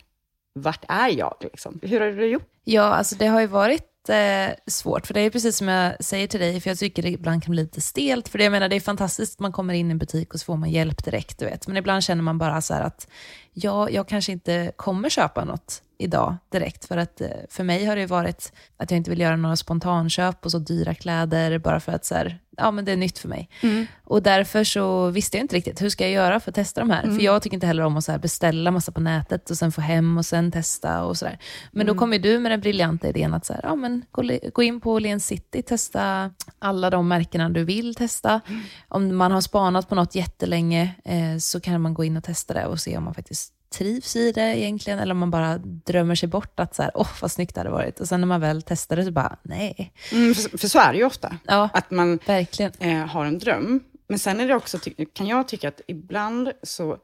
vart 0.53 0.85
är 0.89 1.09
jag? 1.09 1.35
Liksom? 1.41 1.81
Hur 1.83 2.01
har 2.01 2.07
du 2.07 2.27
gjort? 2.27 2.49
Ja, 2.65 2.83
alltså 2.83 3.17
det 3.17 3.27
har 3.27 3.41
ju 3.41 3.47
varit 3.47 3.92
jättesvårt, 4.09 5.07
för 5.07 5.15
det 5.15 5.21
är 5.21 5.31
precis 5.31 5.57
som 5.57 5.69
jag 5.69 6.05
säger 6.05 6.27
till 6.27 6.41
dig, 6.41 6.61
för 6.61 6.71
jag 6.71 6.79
tycker 6.79 7.03
det 7.03 7.09
ibland 7.09 7.43
kan 7.43 7.51
bli 7.51 7.63
lite 7.63 7.81
stelt, 7.81 8.29
för 8.29 8.39
det, 8.39 8.45
jag 8.45 8.51
menar, 8.51 8.69
det 8.69 8.77
är 8.77 8.81
fantastiskt 8.81 9.37
att 9.37 9.41
man 9.41 9.53
kommer 9.53 9.75
in 9.75 9.89
i 9.89 9.91
en 9.91 9.99
butik 9.99 10.35
och 10.35 10.41
så 10.41 10.45
får 10.45 10.57
man 10.57 10.71
hjälp 10.71 11.05
direkt, 11.05 11.39
du 11.39 11.45
vet. 11.45 11.67
Men 11.67 11.77
ibland 11.77 12.03
känner 12.03 12.23
man 12.23 12.39
bara 12.39 12.61
så 12.61 12.75
här 12.75 12.83
att, 12.83 13.09
ja, 13.53 13.91
jag 13.91 14.09
kanske 14.09 14.33
inte 14.33 14.73
kommer 14.77 15.09
köpa 15.09 15.45
något 15.45 15.83
idag 15.99 16.37
direkt, 16.53 16.85
för 16.85 16.97
att 16.97 17.21
eh, 17.21 17.29
för 17.51 17.65
mig 17.65 17.85
har 17.85 17.97
det 17.97 18.07
varit 18.07 18.53
att 18.77 18.91
jag 18.91 18.99
inte 18.99 19.11
vill 19.11 19.21
göra 19.21 19.37
några 19.37 19.57
spontanköp 19.57 20.45
och 20.45 20.51
så 20.51 20.59
dyra 20.59 20.95
kläder, 20.95 21.59
bara 21.59 21.81
för 21.81 21.93
att 21.93 22.05
så 22.05 22.15
här, 22.15 22.39
ja 22.57 22.71
men 22.71 22.85
det 22.85 22.93
är 22.93 22.97
nytt 22.97 23.19
för 23.19 23.29
mig. 23.29 23.49
Mm. 23.61 23.87
Och 24.05 24.23
därför 24.23 24.65
så 24.65 25.11
visste 25.11 25.37
jag 25.37 25.45
inte 25.45 25.57
riktigt, 25.57 25.83
hur 25.83 25.89
ska 25.89 26.05
jag 26.05 26.13
göra 26.13 26.41
för 26.41 26.51
att 26.51 26.55
testa 26.55 26.81
de 26.81 26.91
här? 26.91 27.03
Mm. 27.03 27.17
För 27.17 27.23
jag 27.25 27.43
tycker 27.43 27.55
inte 27.55 27.67
heller 27.67 27.83
om 27.83 27.97
att 27.97 28.05
så 28.05 28.19
beställa 28.19 28.71
massa 28.71 28.93
på 28.93 29.01
nätet 29.01 29.51
och 29.51 29.57
sen 29.57 29.73
få 29.73 29.81
hem 29.81 30.19
och 30.19 30.27
sen 30.27 30.53
testa 30.53 31.05
och 31.05 31.17
sådär. 31.17 31.39
Men 31.73 31.83
Mm. 31.83 31.95
då 31.95 32.01
kom 32.01 32.13
ju 32.13 32.19
du 32.19 32.39
med 32.39 32.53
den 32.53 32.61
briljanta 32.61 33.09
idén 33.09 33.35
att 33.35 33.47
så 33.47 33.53
här, 33.53 33.61
ja, 33.65 33.75
men 33.75 34.05
gå, 34.11 34.23
gå 34.53 34.63
in 34.63 34.81
på 34.81 34.93
Åhléns 34.93 35.27
City, 35.27 35.63
testa 35.63 36.31
alla 36.59 36.91
de 36.91 37.09
märkena 37.09 37.49
du 37.49 37.65
vill 37.65 37.95
testa. 37.95 38.41
Mm. 38.49 38.61
Om 38.89 39.17
man 39.17 39.33
har 39.33 39.41
spanat 39.41 39.89
på 39.89 39.95
något 39.95 40.15
jättelänge 40.15 40.95
eh, 41.05 41.39
så 41.39 41.61
kan 41.61 41.81
man 41.81 41.95
gå 41.95 42.05
in 42.05 42.17
och 42.17 42.25
testa 42.25 42.55
det 42.55 42.67
och 42.67 42.81
se 42.81 42.97
om 42.97 43.05
man 43.05 43.15
faktiskt 43.15 43.53
trivs 43.73 44.17
i 44.17 44.33
det 44.33 44.59
egentligen, 44.59 44.99
eller 44.99 45.13
om 45.13 45.19
man 45.19 45.31
bara 45.31 45.59
drömmer 45.59 46.15
sig 46.15 46.29
bort 46.29 46.61
att 46.61 46.75
så 46.75 46.83
här, 46.83 46.91
åh 46.95 47.09
vad 47.21 47.31
snyggt 47.31 47.55
det 47.55 47.61
hade 47.61 47.71
varit. 47.71 48.01
Och 48.01 48.09
sen 48.09 48.21
när 48.21 48.27
man 48.29 48.41
väl 48.41 48.63
testar 48.63 48.97
det 48.97 49.05
så 49.05 49.11
bara, 49.11 49.37
nej. 49.43 49.93
Mm, 50.13 50.35
för, 50.35 50.59
för 50.59 50.69
så 50.69 50.79
är 50.79 50.93
det 50.93 50.99
ju 50.99 51.05
ofta. 51.05 51.37
Ja, 51.47 51.69
Att 51.73 51.91
man 51.91 52.19
verkligen. 52.27 52.73
eh, 52.79 53.07
har 53.07 53.25
en 53.25 53.39
dröm. 53.39 53.81
Men 54.09 54.19
sen 54.19 54.41
är 54.41 54.49
det 54.49 54.55
också, 54.55 54.79
kan 55.13 55.27
jag 55.27 55.49
tycka 55.49 55.69
att 55.69 55.81
ibland 55.87 56.53
så 56.63 56.97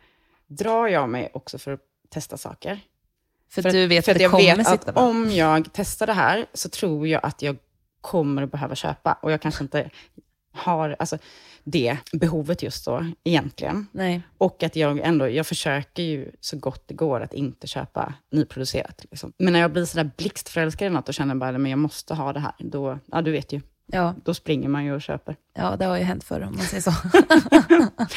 drar 0.46 0.88
jag 0.88 1.08
mig 1.08 1.30
också 1.34 1.58
för 1.58 1.72
att 1.72 1.80
testa 2.10 2.36
saker. 2.36 2.80
För, 3.50 3.62
För 3.62 3.68
att 3.68 3.72
du 3.72 3.86
vet 3.86 4.04
för 4.04 4.12
att 4.12 4.18
det 4.18 4.22
jag 4.22 4.30
kommer 4.30 4.64
sitta 4.64 4.90
att 4.90 4.96
om 4.96 5.30
jag 5.30 5.68
testar 5.72 6.06
det 6.06 6.12
här 6.12 6.46
så 6.54 6.68
tror 6.68 7.08
jag 7.08 7.20
att 7.24 7.42
jag 7.42 7.56
kommer 8.00 8.42
att 8.42 8.50
behöva 8.52 8.74
köpa. 8.74 9.12
Och 9.12 9.32
jag 9.32 9.42
kanske 9.42 9.64
inte 9.64 9.90
har 10.58 10.96
alltså, 10.98 11.18
det 11.64 11.96
behovet 12.12 12.62
just 12.62 12.84
då 12.84 13.06
egentligen. 13.24 13.86
Nej. 13.92 14.22
Och 14.38 14.62
att 14.62 14.76
jag 14.76 14.98
ändå, 15.00 15.28
jag 15.28 15.46
försöker 15.46 16.02
ju 16.02 16.30
så 16.40 16.56
gott 16.58 16.88
det 16.88 16.94
går 16.94 17.20
att 17.20 17.34
inte 17.34 17.66
köpa 17.66 18.14
nyproducerat. 18.32 19.04
Liksom. 19.10 19.32
Men 19.38 19.52
när 19.52 19.60
jag 19.60 19.72
blir 19.72 19.84
sådär 19.84 20.10
blixtförälskad 20.16 20.86
i 20.86 20.90
något 20.90 21.08
och 21.08 21.14
känner 21.14 21.34
bara, 21.34 21.58
men 21.58 21.70
jag 21.70 21.78
måste 21.78 22.14
ha 22.14 22.32
det 22.32 22.40
här, 22.40 22.52
då, 22.58 22.98
ja 23.06 23.22
du 23.22 23.30
vet 23.32 23.52
ju, 23.52 23.60
Ja, 23.92 24.14
då 24.24 24.34
springer 24.34 24.68
man 24.68 24.84
ju 24.84 24.94
och 24.94 25.02
köper. 25.02 25.36
ja, 25.54 25.76
det 25.76 25.84
har 25.84 25.96
ju 25.96 26.04
hänt 26.04 26.24
förr 26.24 26.40
om 26.40 26.56
man 26.56 26.64
säger 26.64 26.82
så. 26.82 26.92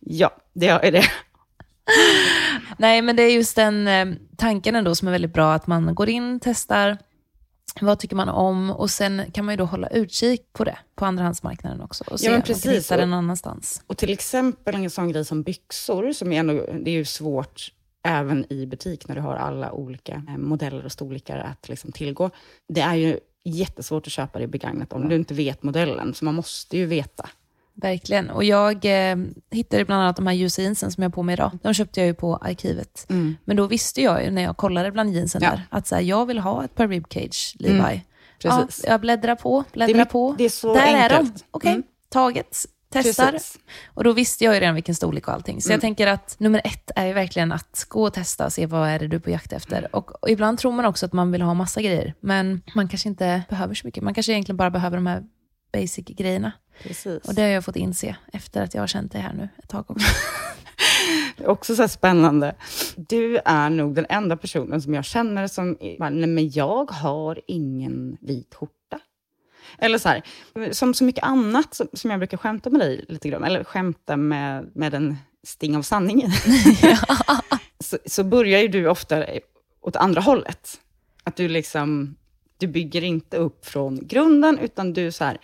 Ja, 0.00 0.30
det 0.52 0.68
är 0.68 0.92
det. 0.92 1.04
Nej, 2.78 3.02
men 3.02 3.16
det 3.16 3.22
är 3.22 3.30
just 3.34 3.56
den 3.56 3.88
eh, 3.88 4.08
tanken 4.36 4.76
ändå 4.76 4.94
som 4.94 5.08
är 5.08 5.12
väldigt 5.12 5.32
bra, 5.32 5.52
att 5.54 5.66
man 5.66 5.94
går 5.94 6.08
in, 6.08 6.40
testar, 6.42 6.98
vad 7.80 7.98
tycker 7.98 8.16
man 8.16 8.28
om 8.28 8.70
och 8.70 8.90
sen 8.90 9.22
kan 9.32 9.44
man 9.44 9.52
ju 9.52 9.56
då 9.56 9.64
hålla 9.64 9.88
utkik 9.88 10.52
på 10.52 10.64
det 10.64 10.78
på 10.94 11.04
andrahandsmarknaden 11.04 11.80
också 11.80 12.04
och 12.06 12.20
se 12.20 12.26
men 12.26 12.34
om 12.34 12.38
man 12.38 12.42
kan 12.42 12.54
precis. 12.54 12.84
hitta 12.84 12.96
det 12.96 13.06
någon 13.06 13.18
annanstans. 13.18 13.82
Och 13.86 13.96
till 13.96 14.12
exempel 14.12 14.74
en 14.74 14.90
sån 14.90 15.12
grej 15.12 15.24
som 15.24 15.42
byxor, 15.42 16.12
som 16.12 16.32
är 16.32 16.40
ändå, 16.40 16.52
det 16.52 16.90
är 16.90 16.94
ju 16.94 17.04
svårt 17.04 17.72
även 18.02 18.52
i 18.52 18.66
butik 18.66 19.08
när 19.08 19.14
du 19.14 19.20
har 19.20 19.36
alla 19.36 19.72
olika 19.72 20.22
eh, 20.28 20.38
modeller 20.38 20.84
och 20.84 20.92
storlekar 20.92 21.38
att 21.38 21.68
liksom 21.68 21.92
tillgå. 21.92 22.30
Det 22.68 22.80
är 22.80 22.94
ju 22.94 23.18
jättesvårt 23.44 24.06
att 24.06 24.12
köpa 24.12 24.38
det 24.38 24.46
begagnat 24.46 24.92
om 24.92 25.08
du 25.08 25.16
inte 25.16 25.34
vet 25.34 25.62
modellen, 25.62 26.14
så 26.14 26.24
man 26.24 26.34
måste 26.34 26.76
ju 26.76 26.86
veta. 26.86 27.28
Verkligen. 27.82 28.30
Och 28.30 28.44
jag 28.44 28.84
eh, 29.10 29.16
hittade 29.50 29.84
bland 29.84 30.02
annat 30.02 30.16
de 30.16 30.26
här 30.26 30.34
ljusa 30.34 30.62
jeansen 30.62 30.90
som 30.92 31.02
jag 31.02 31.08
har 31.10 31.12
på 31.14 31.22
mig 31.22 31.32
idag. 31.32 31.58
De 31.62 31.74
köpte 31.74 32.00
jag 32.00 32.06
ju 32.06 32.14
på 32.14 32.36
arkivet. 32.36 33.06
Mm. 33.10 33.36
Men 33.44 33.56
då 33.56 33.66
visste 33.66 34.02
jag 34.02 34.24
ju 34.24 34.30
när 34.30 34.42
jag 34.42 34.56
kollade 34.56 34.90
bland 34.92 35.10
jeansen 35.14 35.42
Ja. 35.44 35.50
där 35.50 35.62
att 35.70 35.86
så 35.86 35.94
här, 35.94 36.02
jag 36.02 36.26
vill 36.26 36.38
ha 36.38 36.64
ett 36.64 36.74
par 36.74 36.88
ribcage 36.88 37.54
Levi. 37.58 38.02
precis. 38.42 38.84
Ja, 38.86 38.90
jag 38.92 39.00
bläddrar 39.00 39.34
på, 39.36 39.64
Det 39.72 39.82
är 39.82 39.86
bläddrar 39.86 40.04
på. 40.04 40.34
det 40.38 40.44
är 40.44 40.48
så 40.48 40.74
där 40.74 40.94
är 40.96 41.08
de. 41.08 41.14
enkelt. 41.14 41.44
Okej, 41.50 41.70
Mm. 41.70 41.82
taget. 42.08 42.56
Testar. 42.92 43.32
Precis. 43.32 43.58
Och 43.94 44.04
då 44.04 44.12
visste 44.12 44.44
jag 44.44 44.54
ju 44.54 44.60
redan 44.60 44.74
vilken 44.74 44.94
storlek 44.94 45.28
och 45.28 45.34
allting. 45.34 45.62
Så 45.62 45.68
Mm. 45.68 45.74
jag 45.74 45.80
tänker 45.80 46.06
att 46.06 46.36
nummer 46.38 46.60
ett 46.64 46.90
är 46.96 47.06
ju 47.06 47.12
verkligen 47.12 47.52
att 47.52 47.86
gå 47.88 48.02
och 48.06 48.12
testa 48.14 48.46
och 48.46 48.52
se 48.52 48.66
vad 48.66 48.88
är 48.88 48.98
det 48.98 49.06
du 49.08 49.16
är 49.16 49.20
på 49.20 49.30
jakt 49.30 49.52
efter. 49.52 49.96
Och, 49.96 50.22
och 50.22 50.30
ibland 50.30 50.58
tror 50.58 50.72
man 50.72 50.84
också 50.84 51.06
att 51.06 51.12
man 51.12 51.32
vill 51.32 51.42
ha 51.42 51.54
massa 51.54 51.82
grejer, 51.82 52.14
men 52.20 52.62
man 52.74 52.88
kanske 52.88 53.08
inte 53.08 53.42
behöver 53.48 53.74
så 53.74 53.86
mycket. 53.86 54.02
Man 54.04 54.14
kanske 54.14 54.32
egentligen 54.32 54.56
bara 54.56 54.70
behöver 54.70 54.96
de 54.96 55.06
här 55.06 55.22
basic-grejerna. 55.72 56.52
Precis. 56.82 57.28
Och 57.28 57.34
det 57.34 57.42
har 57.42 57.48
jag 57.48 57.64
fått 57.64 57.76
inse 57.76 58.16
efter 58.32 58.62
att 58.62 58.74
jag 58.74 58.82
har 58.82 58.86
känt 58.86 59.12
det 59.12 59.18
här 59.18 59.32
nu 59.32 59.48
ett 59.58 59.68
tag 59.68 59.90
också. 59.90 60.06
Det 61.36 61.44
är 61.44 61.48
också 61.48 61.76
så 61.76 61.88
spännande. 61.88 62.54
Du 62.96 63.38
är 63.44 63.70
nog 63.70 63.94
den 63.94 64.06
enda 64.08 64.36
personen 64.36 64.82
som 64.82 64.94
jag 64.94 65.04
känner 65.04 65.46
som, 65.46 65.78
bara, 65.98 66.10
nej 66.10 66.28
men 66.28 66.50
jag 66.50 66.90
har 66.90 67.40
ingen 67.46 68.16
vit 68.20 68.54
skjorta. 68.54 69.00
Eller 69.78 69.98
så 69.98 70.08
här, 70.08 70.22
som 70.72 70.94
så 70.94 71.04
mycket 71.04 71.24
annat 71.24 71.74
som, 71.74 71.88
som 71.92 72.10
jag 72.10 72.20
brukar 72.20 72.36
skämta 72.36 72.70
med 72.70 72.80
dig 72.80 73.04
lite 73.08 73.28
grann, 73.28 73.44
eller 73.44 73.64
skämta 73.64 74.16
med, 74.16 74.70
med 74.74 74.94
en 74.94 75.16
sting 75.42 75.76
av 75.76 75.82
sanning 75.82 76.22
i. 76.22 76.30
så, 77.84 77.98
så 78.06 78.24
börjar 78.24 78.60
ju 78.60 78.68
du 78.68 78.88
ofta 78.88 79.24
åt 79.80 79.96
andra 79.96 80.20
hållet. 80.20 80.80
Att 81.24 81.36
du 81.36 81.48
liksom, 81.48 82.16
du 82.58 82.66
bygger 82.66 83.04
inte 83.04 83.36
upp 83.36 83.66
från 83.66 84.06
grunden, 84.06 84.58
utan 84.58 84.92
du 84.92 85.12
så 85.12 85.24
här, 85.24 85.38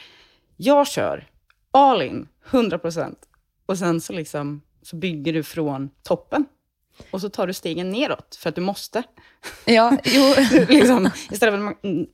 jag 0.56 0.86
kör 0.86 1.26
all 1.70 2.02
in, 2.02 2.28
100 2.50 2.78
procent. 2.78 3.18
Och 3.66 3.78
sen 3.78 4.00
så 4.00 4.12
liksom, 4.12 4.62
så 4.82 4.96
bygger 4.96 5.32
du 5.32 5.42
från 5.42 5.90
toppen. 6.02 6.46
Och 7.10 7.20
så 7.20 7.28
tar 7.28 7.46
du 7.46 7.52
stegen 7.52 7.90
neråt, 7.90 8.36
för 8.40 8.48
att 8.48 8.54
du 8.54 8.60
måste. 8.60 9.02
Ja, 9.64 9.96
jo. 10.04 10.34
liksom, 10.68 11.10
istället 11.30 11.54
för 11.54 11.58
man, 11.58 12.06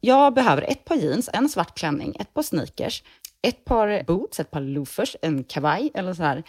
jag 0.00 0.34
behöver 0.34 0.62
ett 0.62 0.84
par 0.84 0.96
jeans, 0.96 1.30
en 1.32 1.48
svart 1.48 1.78
klänning, 1.78 2.16
ett 2.20 2.34
par 2.34 2.42
sneakers, 2.42 3.02
ett 3.42 3.64
par 3.64 4.04
boots, 4.04 4.40
ett 4.40 4.50
par 4.50 4.60
loafers, 4.60 5.16
en 5.22 5.44
kavaj 5.44 5.90
eller 5.94 6.14
så 6.14 6.22
här, 6.22 6.42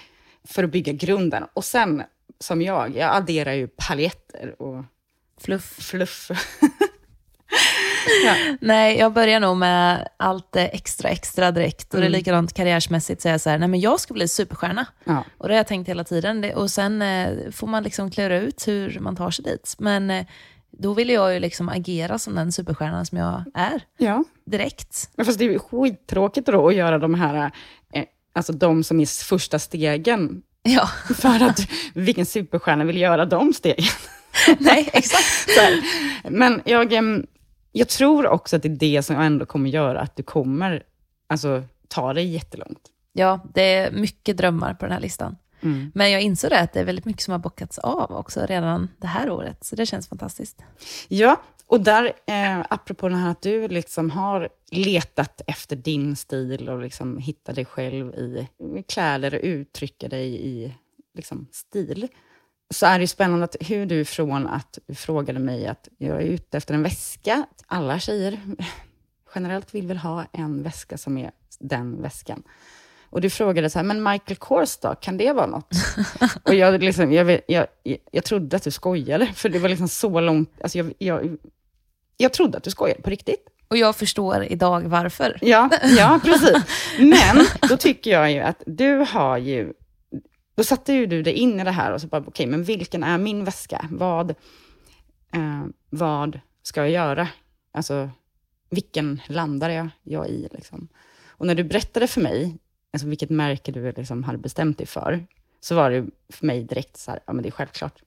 för 0.44 0.64
att 0.64 0.72
bygga 0.72 0.94
grunden. 0.94 1.44
Och 1.54 1.66
sen, 1.66 2.04
som 2.40 2.62
jag, 2.62 2.96
jag 2.96 3.16
adderar 3.16 3.54
ju 3.54 3.68
paljetter 3.68 4.62
och 4.62 4.86
Fluff. 5.38 5.64
fluff. 5.64 6.32
Nej, 8.62 8.98
jag 8.98 9.14
börjar 9.14 9.40
nog 9.40 9.58
med 9.58 10.08
allt 10.18 10.56
extra, 10.56 11.10
extra 11.10 11.52
direkt. 11.52 11.94
Och 11.94 12.00
det 12.00 12.06
är 12.06 12.08
Mm. 12.08 12.18
likadant 12.18 12.54
karriärsmässigt, 12.54 13.22
så 13.22 13.28
jag 13.28 13.42
så 13.42 13.50
här, 13.50 13.58
nej 13.58 13.68
men 13.68 13.80
jag 13.80 14.00
ska 14.00 14.14
bli 14.14 14.28
superstjärna. 14.28 14.86
Ja. 15.04 15.24
Och 15.38 15.48
det 15.48 15.54
har 15.54 15.58
jag 15.58 15.68
tänkt 15.68 15.90
hela 15.90 16.04
tiden. 16.04 16.52
Och 16.56 16.72
sen 16.72 17.02
eh, 17.02 17.52
får 17.52 17.68
man 17.68 17.84
liksom 17.84 18.12
klura 18.12 18.38
ut 18.38 18.68
hur 18.68 19.00
man 19.00 19.16
tar 19.16 19.32
sig 19.32 19.46
dit. 19.46 19.76
Men 19.80 20.12
eh, 20.12 20.26
då 20.78 20.94
vill 20.94 21.10
jag 21.10 21.34
ju 21.34 21.40
liksom 21.40 21.70
agera 21.70 22.20
som 22.20 22.36
den 22.36 22.52
superstjärnan 22.52 23.06
som 23.06 23.18
jag 23.18 23.44
är, 23.54 23.82
ja. 23.98 24.24
direkt. 24.46 25.10
Men 25.16 25.26
fast 25.26 25.40
det 25.40 25.46
är 25.46 25.52
ju 25.52 25.60
skittråkigt 25.60 26.48
då 26.48 26.68
att 26.68 26.76
göra 26.76 26.98
de 26.98 27.14
här, 27.14 27.52
eh, 27.94 28.04
alltså 28.34 28.54
de 28.54 28.84
som 28.84 29.00
är 29.00 29.24
första 29.26 29.60
stegen. 29.60 30.42
Ja, 30.64 30.90
För 31.16 31.44
att 31.46 31.60
vilken 31.94 32.26
superstjärna 32.26 32.84
vill 32.84 32.98
göra 32.98 33.26
de 33.26 33.54
stegen? 33.54 33.86
nej, 34.60 34.90
exakt. 34.94 35.50
Men 36.30 36.62
jag, 36.66 36.94
jag 37.78 37.88
tror 37.88 38.28
också 38.28 38.56
att 38.56 38.62
det 38.62 38.68
är 38.68 38.76
det 38.76 39.04
som 39.04 39.16
ändå 39.16 39.46
kommer 39.46 39.70
göra 39.70 40.02
att 40.02 40.16
du 40.16 40.24
kommer 40.24 40.84
alltså, 41.28 41.64
ta 41.88 42.14
dig 42.14 42.28
jättelångt. 42.28 42.82
Ja, 43.14 43.40
det 43.54 43.74
är 43.74 43.92
mycket 43.92 44.38
drömmar 44.38 44.74
på 44.74 44.86
den 44.86 44.92
här 44.92 45.00
listan. 45.00 45.38
Mm. 45.62 45.92
Men 45.96 46.12
jag 46.12 46.22
inser 46.22 46.50
det 46.50 46.60
att 46.60 46.74
det 46.74 46.80
är 46.80 46.86
väldigt 46.86 47.06
mycket 47.06 47.24
som 47.24 47.32
har 47.32 47.40
bockats 47.40 47.78
av 47.78 48.12
också 48.12 48.46
redan 48.46 48.90
det 48.98 49.08
här 49.08 49.30
året. 49.30 49.64
Så 49.64 49.76
det 49.76 49.86
känns 49.86 50.08
fantastiskt. 50.08 50.62
Ja, 51.08 51.42
och 51.68 51.82
där, 51.82 52.14
eh, 52.28 52.60
apropå 52.70 53.10
det 53.10 53.16
här 53.16 53.32
att 53.32 53.42
du 53.42 53.68
liksom 53.68 54.10
har 54.10 54.50
letat 54.72 55.42
efter 55.48 55.76
din 55.76 56.16
stil 56.16 56.70
och 56.70 56.82
liksom 56.82 57.18
hittat 57.18 57.56
dig 57.56 57.66
själv 57.66 58.14
i, 58.14 58.48
i 58.78 58.84
kläder 58.84 59.34
och 59.34 59.42
uttrycka 59.44 60.08
dig 60.08 60.48
i 60.48 60.74
liksom, 61.14 61.48
stil, 61.52 62.08
så 62.74 62.86
är 62.86 63.00
det 63.00 63.08
spännande 63.08 63.46
att 63.46 63.56
hur 63.60 63.86
du 63.86 64.06
från 64.06 64.48
att 64.48 64.80
du 64.88 64.96
frågade 64.96 65.40
mig 65.40 65.68
att 65.68 65.88
jag 65.98 66.22
är 66.22 66.26
ute 66.26 66.58
efter 66.58 66.74
en 66.74 66.84
väska, 66.84 67.46
alla 67.68 68.00
tjejer 68.00 68.40
generellt 69.36 69.76
vill 69.76 69.88
väl 69.88 69.98
ha 69.98 70.26
en 70.32 70.64
väska 70.64 70.98
som 70.98 71.18
är 71.18 71.32
den 71.60 72.02
väskan. 72.02 72.44
Och 73.10 73.22
du 73.22 73.30
frågade 73.30 73.70
så 73.70 73.80
här, 73.80 73.84
men 73.84 74.04
Michael 74.04 74.38
Kors 74.38 74.78
då, 74.78 74.96
kan 74.96 75.18
det 75.18 75.34
vara 75.34 75.46
något? 75.46 75.74
och 76.44 76.56
jag, 76.56 76.84
liksom, 76.84 77.14
jag, 77.14 77.42
jag, 77.48 77.68
jag 78.12 78.24
trodde 78.24 78.58
att 78.58 78.64
du 78.64 78.72
skojade, 78.72 79.26
för 79.36 79.50
det 79.50 79.60
var 79.60 79.70
liksom 79.70 79.88
så 79.88 80.20
långt, 80.20 80.50
alltså 80.62 80.78
jag, 80.78 80.94
jag, 80.98 81.38
jag 82.18 82.34
trodde 82.34 82.58
att 82.58 82.64
du 82.64 82.72
skojade 82.72 83.02
på 83.02 83.10
riktigt. 83.10 83.48
Och 83.68 83.78
jag 83.78 83.96
förstår 83.96 84.44
idag 84.44 84.82
varför. 84.82 85.38
Ja, 85.42 85.70
ja, 85.98 86.20
precis. 86.24 86.64
Men 87.00 87.46
då 87.70 87.78
tycker 87.78 88.12
jag 88.12 88.32
ju 88.32 88.40
att 88.40 88.64
du 88.66 88.98
har 88.98 89.38
ju, 89.38 89.74
då 90.56 90.64
satte 90.64 90.94
ju 90.94 91.06
du 91.06 91.24
dig 91.24 91.34
in 91.34 91.60
i 91.60 91.64
det 91.64 91.72
här 91.72 91.92
och 91.92 92.02
så 92.02 92.08
bara, 92.08 92.24
okej, 92.28 92.46
men 92.46 92.64
vilken 92.64 93.04
är 93.04 93.18
min 93.18 93.44
väska? 93.44 93.90
Vad, 93.92 94.36
Eh, 95.36 95.66
vad 95.90 96.40
ska 96.64 96.82
jag 96.82 96.90
göra? 96.90 97.28
Alltså, 97.74 98.10
vilken 98.70 99.22
landar 99.28 99.70
jag, 99.70 99.90
jag 100.04 100.30
i? 100.30 100.50
Liksom? 100.52 100.88
Och 101.28 101.48
när 101.48 101.56
du 101.56 101.64
berättade 101.64 102.08
för 102.08 102.22
mig 102.22 102.58
alltså, 102.94 103.08
vilket 103.08 103.30
märke 103.30 103.72
du 103.72 103.92
liksom 103.92 104.24
hade 104.24 104.38
bestämt 104.38 104.78
dig 104.78 104.88
för, 104.88 105.26
så 105.60 105.76
var 105.76 105.92
det 105.92 106.06
för 106.30 106.46
mig 106.46 106.64
direkt 106.64 106.98
så 106.98 107.12
här, 107.12 107.20
ja 107.26 107.34
men 107.34 107.44
det 107.44 107.50
är 107.50 107.52
självklart. 107.52 108.02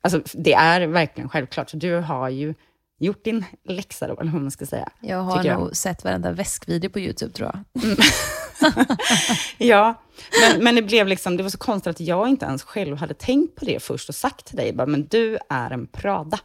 Alltså 0.00 0.22
det 0.34 0.54
är 0.54 0.86
verkligen 0.86 1.28
självklart. 1.28 1.70
Så 1.70 1.76
du 1.76 1.94
har 1.94 2.28
ju 2.28 2.54
gjort 2.98 3.24
din 3.24 3.44
läxa 3.64 4.06
då, 4.08 4.20
eller 4.20 4.32
vad 4.32 4.42
man 4.42 4.50
ska 4.50 4.66
säga. 4.66 4.88
Jag 5.00 5.18
har 5.18 5.36
nog 5.36 5.46
jag. 5.46 5.76
sett 5.76 6.04
varenda 6.04 6.32
väskvideo 6.32 6.90
på 6.90 7.00
YouTube 7.00 7.32
tror 7.32 7.50
jag. 7.52 7.84
Mm. 7.84 7.96
ja, 9.58 9.94
men, 10.40 10.64
men 10.64 10.74
det 10.74 10.82
blev 10.82 11.06
liksom, 11.06 11.36
det 11.36 11.42
var 11.42 11.50
så 11.50 11.58
konstigt 11.58 11.90
att 11.90 12.00
jag 12.00 12.28
inte 12.28 12.46
ens 12.46 12.62
själv 12.62 12.96
hade 12.96 13.14
tänkt 13.14 13.54
på 13.54 13.64
det 13.64 13.82
först 13.82 14.08
och 14.08 14.14
sagt 14.14 14.46
till 14.46 14.56
dig, 14.56 14.72
bara, 14.72 14.86
men 14.86 15.06
du 15.06 15.38
är 15.48 15.70
en 15.70 15.86
Prada. 15.86 16.38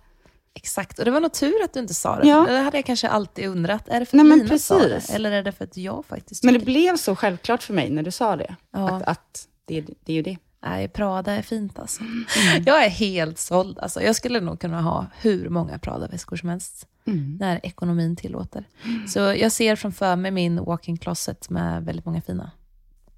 Exakt, 0.53 0.99
och 0.99 1.05
det 1.05 1.11
var 1.11 1.19
nog 1.19 1.33
tur 1.33 1.63
att 1.63 1.73
du 1.73 1.79
inte 1.79 1.93
sa 1.93 2.15
det. 2.15 2.27
Ja. 2.27 2.45
Det 2.47 2.57
hade 2.57 2.77
jag 2.77 2.85
kanske 2.85 3.07
alltid 3.07 3.45
undrat. 3.45 3.87
Är 3.87 3.99
det 3.99 4.05
för 4.05 4.17
att 4.17 4.25
Nej, 4.25 4.37
Lina 4.37 4.59
sa 4.59 4.79
det? 4.79 5.09
Eller 5.09 5.31
är 5.31 5.43
det 5.43 5.51
för 5.51 5.63
att 5.63 5.77
jag 5.77 6.05
faktiskt 6.05 6.41
tycker 6.41 6.53
Men 6.53 6.59
det 6.59 6.65
blev 6.65 6.97
så 6.97 7.15
självklart 7.15 7.63
för 7.63 7.73
mig 7.73 7.89
när 7.89 8.03
du 8.03 8.11
sa 8.11 8.35
det. 8.35 8.55
Ja. 8.71 8.89
Att, 8.89 9.03
att 9.03 9.47
det, 9.65 9.81
det 9.81 10.13
är 10.13 10.15
ju 10.15 10.21
det. 10.21 10.37
Nej, 10.61 10.87
Prada 10.87 11.31
är 11.31 11.41
fint 11.41 11.79
alltså. 11.79 12.01
Mm. 12.01 12.63
Jag 12.65 12.85
är 12.85 12.89
helt 12.89 13.37
såld. 13.37 13.79
Alltså, 13.79 14.01
jag 14.01 14.15
skulle 14.15 14.39
nog 14.39 14.59
kunna 14.59 14.81
ha 14.81 15.05
hur 15.21 15.49
många 15.49 15.79
Prada-väskor 15.79 16.35
som 16.35 16.49
helst. 16.49 16.87
Mm. 17.05 17.37
När 17.39 17.65
ekonomin 17.65 18.15
tillåter. 18.15 18.63
Mm. 18.83 19.07
Så 19.07 19.19
jag 19.19 19.51
ser 19.51 19.75
framför 19.75 20.15
mig 20.15 20.31
min 20.31 20.63
walk-in 20.63 20.97
closet 20.97 21.49
med 21.49 21.85
väldigt 21.85 22.05
många 22.05 22.21
fina 22.21 22.51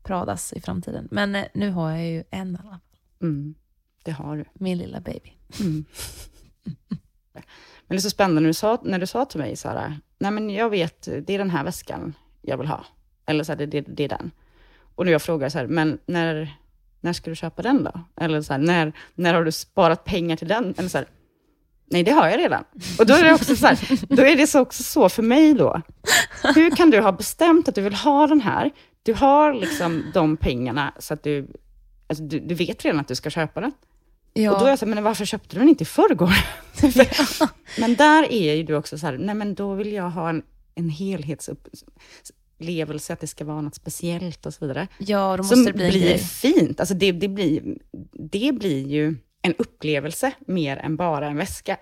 Pradas 0.04 0.54
i 0.54 0.62
framtiden. 0.62 1.08
Men 1.12 1.36
eh, 1.36 1.46
nu 1.54 1.72
har 1.72 1.92
jag 1.92 2.08
ju 2.08 2.24
en 2.30 2.56
i 2.56 2.58
alla 2.60 2.70
fall. 2.70 2.80
Mm. 3.22 3.56
Det 4.04 4.12
har 4.12 4.38
du. 4.38 4.46
Min 4.54 4.78
lilla 4.78 5.00
baby. 5.02 5.34
Mm. 5.60 5.86
Men 7.88 7.96
det 7.96 8.00
är 8.00 8.02
så 8.02 8.10
spännande 8.10 8.42
när 8.42 8.48
du 8.48 8.54
sa, 8.54 8.82
när 8.84 9.00
du 9.00 9.08
sa 9.08 9.26
till 9.26 9.40
mig 9.40 9.56
här, 9.64 10.00
nej 10.20 10.32
men 10.32 10.50
jag 10.50 10.70
vet, 10.70 11.02
det 11.02 11.30
är 11.30 11.38
den 11.38 11.50
här 11.50 11.64
väskan 11.64 12.14
jag 12.42 12.58
vill 12.58 12.68
ha. 12.68 12.86
Eller 13.26 13.44
så 13.44 13.52
här, 13.52 13.58
det, 13.58 13.66
det, 13.66 13.82
det 13.82 14.04
är 14.04 14.10
den. 14.10 14.32
Och 14.96 15.06
när 15.06 15.12
jag 15.12 15.22
frågar 15.22 15.50
så 15.50 15.58
här, 15.58 15.68
men 15.68 16.00
när, 16.06 16.58
när 17.01 17.13
ska 17.13 17.29
du 17.29 17.36
köpa 17.36 17.62
den 17.62 17.84
då? 17.84 17.91
Eller 18.22 18.41
så 18.41 18.53
här, 18.53 18.60
när, 18.60 18.93
när 19.15 19.34
har 19.34 19.43
du 19.43 19.51
sparat 19.51 20.03
pengar 20.03 20.36
till 20.36 20.48
den? 20.48 20.74
Eller 20.77 20.89
så 20.89 20.98
här, 20.98 21.08
nej 21.86 22.03
det 22.03 22.12
har 22.12 22.29
jag 22.29 22.39
redan. 22.39 22.63
Och 23.00 23.05
då 23.05 23.13
är 23.13 23.24
det 23.24 23.34
också 23.34 23.55
så 23.55 23.67
här, 23.67 23.79
då 24.15 24.22
är 24.22 24.36
det 24.36 24.48
så 24.48 24.60
också 24.60 24.84
så 24.84 25.10
för 25.10 25.24
mig 25.24 25.53
då. 25.53 25.81
Hur 26.55 26.75
kan 26.75 26.89
du 26.89 27.01
ha 27.01 27.12
bestämt 27.12 27.67
att 27.67 27.75
du 27.75 27.81
vill 27.81 27.93
ha 27.93 28.27
den 28.27 28.41
här? 28.41 28.72
Du 29.03 29.13
har 29.13 29.53
liksom 29.53 30.03
de 30.13 30.38
pengarna 30.38 30.93
så 31.00 31.13
att 31.13 31.24
du, 31.24 31.48
alltså 32.08 32.24
du, 32.24 32.39
du 32.39 32.55
vet 32.55 32.86
redan 32.86 33.00
att 33.00 33.08
du 33.08 33.15
ska 33.15 33.29
köpa 33.29 33.62
den. 33.62 33.72
Ja. 34.34 34.51
Och 34.53 34.60
då 34.60 34.65
är 34.65 34.70
jag 34.70 34.79
så 34.79 34.86
här, 34.86 34.96
men 34.96 35.03
varför 35.03 35.25
köpte 35.25 35.55
du 35.55 35.60
den 35.60 35.70
inte 35.70 35.84
i 35.84 35.86
förrgår? 35.86 36.34
Men 37.79 37.96
där 37.96 38.31
är 38.31 38.53
ju 38.53 38.63
du 38.63 38.75
också 38.75 38.98
så 38.98 39.05
här, 39.05 39.17
nej 39.17 39.36
men 39.36 39.55
då 39.55 39.74
vill 39.74 39.93
jag 39.93 40.10
ha 40.10 40.29
en, 40.29 40.43
en 40.75 40.89
helhetsupplevelse, 42.62 43.13
att 43.13 43.20
det 43.20 43.27
ska 43.27 43.46
vara 43.46 43.62
något 43.62 43.75
speciellt 43.75 44.46
och 44.46 44.53
så 44.53 44.65
vidare. 44.65 44.88
Ja, 44.98 45.38
då 45.38 45.44
måste 45.44 45.56
Som 45.56 45.65
det 45.65 45.74
bli 45.74 45.89
blir 45.89 46.18
fint. 46.18 46.80
Alltså 46.80 46.96
det, 46.96 47.12
det, 47.12 47.27
blir, 47.27 47.77
det 48.32 48.51
blir 48.53 48.88
ju 48.88 49.15
en 49.41 49.53
upplevelse 49.58 50.32
mer 50.48 50.77
än 50.77 50.96
bara 50.96 51.27
en 51.27 51.38
väska. 51.38 51.77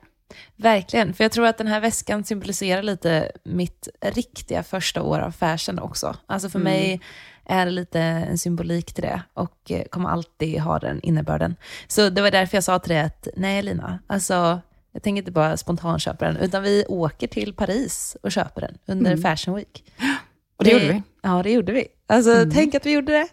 Verkligen, 0.55 1.13
för 1.13 1.23
jag 1.23 1.31
tror 1.31 1.47
att 1.47 1.57
den 1.57 1.67
här 1.67 1.79
väskan 1.79 2.23
symboliserar 2.23 2.83
lite 2.83 3.31
mitt 3.43 3.87
riktiga 4.01 4.63
första 4.63 5.01
år 5.01 5.19
av 5.19 5.31
fashion 5.31 5.79
också. 5.79 6.15
Alltså 6.27 6.49
för 6.49 6.59
mm. 6.59 6.73
mig 6.73 7.01
är 7.45 7.65
lite 7.65 7.99
en 7.99 8.37
symbolik 8.37 8.93
till 8.93 9.03
det 9.03 9.21
och 9.33 9.71
eh, 9.71 9.83
kommer 9.83 10.09
alltid 10.09 10.59
ha 10.59 10.79
den 10.79 11.01
innebörden. 11.01 11.55
Så 11.87 12.09
det 12.09 12.21
var 12.21 12.31
därför 12.31 12.57
jag 12.57 12.63
sa 12.63 12.79
till 12.79 12.93
dig 12.93 13.01
att 13.01 13.27
nej 13.35 13.61
Lina, 13.61 13.99
alltså 14.07 14.61
jag 14.91 15.03
tänker 15.03 15.21
inte 15.21 15.31
bara 15.31 15.57
spontanköpa 15.57 16.25
den, 16.25 16.37
utan 16.37 16.63
vi 16.63 16.85
åker 16.87 17.27
till 17.27 17.53
Paris 17.53 18.17
och 18.23 18.31
köper 18.31 18.61
den 18.61 18.77
under 18.85 19.11
mm. 19.11 19.21
Fashion 19.21 19.55
Week. 19.55 19.83
Och 20.59 20.65
det, 20.65 20.71
det, 20.71 20.79
gjorde 20.79 20.93
vi. 20.93 21.03
Ja, 21.21 21.43
det 21.43 21.51
gjorde 21.51 21.71
vi. 21.71 21.87
Alltså, 22.07 22.31
mm. 22.31 22.51
tänk 22.51 22.75
att 22.75 22.85
vi 22.85 22.91
gjorde 22.91 23.11
det. 23.11 23.27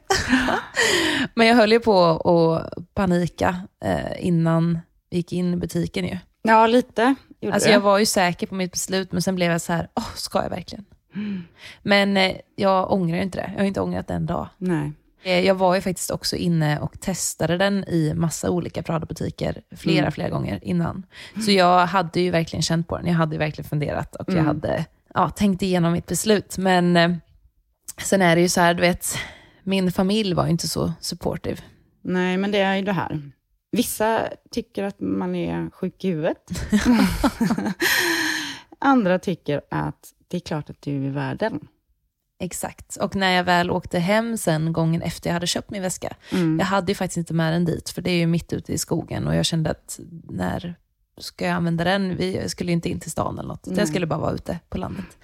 Men 1.34 1.46
jag 1.46 1.54
höll 1.54 1.72
ju 1.72 1.80
på 1.80 2.04
att 2.04 2.94
panika 2.94 3.60
eh, 3.84 4.26
innan 4.26 4.78
vi 5.10 5.16
gick 5.16 5.32
in 5.32 5.54
i 5.54 5.56
butiken 5.56 6.04
ju. 6.04 6.18
Ja, 6.42 6.66
lite. 6.66 7.14
Alltså, 7.52 7.68
jag 7.68 7.80
var 7.80 7.98
ju 7.98 8.06
säker 8.06 8.46
på 8.46 8.54
mitt 8.54 8.72
beslut, 8.72 9.12
men 9.12 9.22
sen 9.22 9.34
blev 9.34 9.52
jag 9.52 9.60
så 9.60 9.72
här, 9.72 9.88
åh, 9.94 10.14
ska 10.14 10.42
jag 10.42 10.50
verkligen? 10.50 10.84
Men 11.82 12.16
eh, 12.16 12.36
jag 12.56 12.92
ångrar 12.92 13.18
inte 13.18 13.38
det. 13.38 13.50
Jag 13.52 13.60
har 13.60 13.66
inte 13.66 13.80
ångrat 13.80 14.10
en 14.10 14.26
dag. 14.26 14.48
Nej. 14.58 14.92
Eh, 15.22 15.40
jag 15.40 15.54
var 15.54 15.74
ju 15.74 15.80
faktiskt 15.80 16.10
också 16.10 16.36
inne 16.36 16.78
och 16.78 17.00
testade 17.00 17.56
den 17.56 17.84
i 17.88 18.14
massa 18.14 18.50
olika 18.50 18.82
Prada-butiker 18.82 19.62
flera, 19.76 19.98
mm. 19.98 20.12
flera 20.12 20.28
gånger 20.28 20.58
innan. 20.62 21.02
Så 21.44 21.50
jag 21.50 21.86
hade 21.86 22.20
ju 22.20 22.30
verkligen 22.30 22.62
känt 22.62 22.88
på 22.88 22.96
den. 22.96 23.06
Jag 23.06 23.14
hade 23.14 23.34
ju 23.34 23.38
verkligen 23.38 23.68
funderat 23.68 24.16
och 24.16 24.28
mm. 24.28 24.38
jag 24.38 24.44
hade 24.44 24.84
ja, 25.16 25.30
tänkt 25.30 25.62
igenom 25.62 25.92
mitt 25.92 26.06
beslut. 26.06 26.58
Men 26.58 26.96
eh, 26.96 27.10
sen 28.02 28.22
är 28.22 28.36
det 28.36 28.42
ju 28.42 28.48
så 28.48 28.60
här, 28.60 28.74
du 28.74 28.80
vet, 28.80 29.18
min 29.62 29.92
familj 29.92 30.34
var 30.34 30.44
ju 30.44 30.50
inte 30.50 30.68
så 30.68 30.92
supportive. 31.00 31.58
Nej, 32.02 32.36
men 32.36 32.50
det 32.50 32.58
är 32.58 32.76
ju 32.76 32.82
det 32.82 32.92
här. 32.92 33.30
Vissa 33.72 34.28
tycker 34.50 34.84
att 34.84 35.00
man 35.00 35.34
är 35.34 35.70
sjuk 35.70 36.04
i 36.04 36.08
huvudet. 36.08 36.50
Andra 38.78 39.18
tycker 39.18 39.60
att 39.70 40.12
det 40.28 40.36
är 40.36 40.40
klart 40.40 40.70
att 40.70 40.82
du 40.82 41.06
är 41.06 41.10
värden. 41.10 41.68
Exakt. 42.40 42.96
Och 42.96 43.16
när 43.16 43.32
jag 43.32 43.44
väl 43.44 43.70
åkte 43.70 43.98
hem 43.98 44.36
sen 44.36 44.72
gången 44.72 45.02
efter 45.02 45.30
jag 45.30 45.34
hade 45.34 45.46
köpt 45.46 45.70
min 45.70 45.82
väska, 45.82 46.16
mm. 46.32 46.58
jag 46.58 46.66
hade 46.66 46.92
ju 46.92 46.96
faktiskt 46.96 47.16
inte 47.16 47.34
med 47.34 47.52
den 47.52 47.64
dit, 47.64 47.88
för 47.88 48.02
det 48.02 48.10
är 48.10 48.16
ju 48.16 48.26
mitt 48.26 48.52
ute 48.52 48.72
i 48.72 48.78
skogen 48.78 49.26
och 49.26 49.34
jag 49.34 49.46
kände 49.46 49.70
att 49.70 50.00
när 50.30 50.76
ska 51.18 51.44
jag 51.44 51.54
använda 51.54 51.84
den? 51.84 52.16
Vi 52.16 52.48
skulle 52.48 52.72
inte 52.72 52.88
in 52.88 53.00
till 53.00 53.10
stan 53.10 53.38
eller 53.38 53.48
något, 53.48 53.66
jag 53.76 53.88
skulle 53.88 54.06
bara 54.06 54.20
vara 54.20 54.32
ute 54.32 54.58
på 54.68 54.78
landet. 54.78 55.18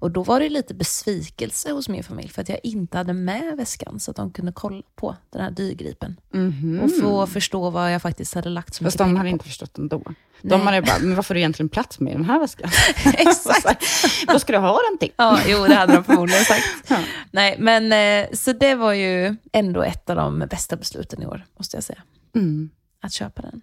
Och 0.00 0.10
då 0.10 0.22
var 0.22 0.40
det 0.40 0.48
lite 0.48 0.74
besvikelse 0.74 1.72
hos 1.72 1.88
min 1.88 2.04
familj 2.04 2.28
för 2.28 2.42
att 2.42 2.48
jag 2.48 2.60
inte 2.62 2.98
hade 2.98 3.12
med 3.12 3.56
väskan 3.56 4.00
så 4.00 4.10
att 4.10 4.16
de 4.16 4.30
kunde 4.30 4.52
kolla 4.52 4.82
på 4.96 5.16
den 5.30 5.42
här 5.42 5.50
dyrgripen. 5.50 6.16
Mm 6.34 6.52
-hmm. 6.52 6.80
Och 6.80 7.00
få 7.00 7.26
förstå 7.26 7.70
vad 7.70 7.94
jag 7.94 8.02
faktiskt 8.02 8.34
hade 8.34 8.48
lagt 8.48 8.74
så 8.74 8.84
Fast 8.84 8.98
de 8.98 9.16
hade 9.16 9.28
inte 9.28 9.44
förstått 9.44 9.78
ändå. 9.78 10.02
De 10.42 10.60
hade 10.60 10.82
bara, 10.82 10.98
men 11.00 11.16
varför 11.16 11.34
har 11.34 11.34
du 11.34 11.40
egentligen 11.40 11.68
plats 11.68 12.00
med 12.00 12.12
den 12.12 12.24
här 12.24 12.40
väskan? 12.40 12.70
Exakt. 13.04 13.84
Vad 14.26 14.40
ska 14.40 14.52
du 14.52 14.58
ha 14.58 14.80
den 14.90 14.98
till? 14.98 15.12
ja, 15.16 15.40
jo, 15.46 15.66
det 15.66 15.74
hade 15.74 15.92
de 15.92 16.04
förmodligen 16.04 16.44
sagt. 16.44 16.64
ja. 16.88 16.98
Nej, 17.30 17.56
men 17.58 17.92
eh, 17.92 18.30
så 18.32 18.52
det 18.52 18.74
var 18.74 18.92
ju 18.92 19.36
ändå 19.52 19.82
ett 19.82 20.10
av 20.10 20.16
de 20.16 20.38
bästa 20.38 20.76
besluten 20.76 21.22
i 21.22 21.26
år, 21.26 21.46
måste 21.58 21.76
jag 21.76 21.84
säga. 21.84 22.02
Mm. 22.34 22.70
Att 23.02 23.12
köpa 23.12 23.42
den. 23.42 23.60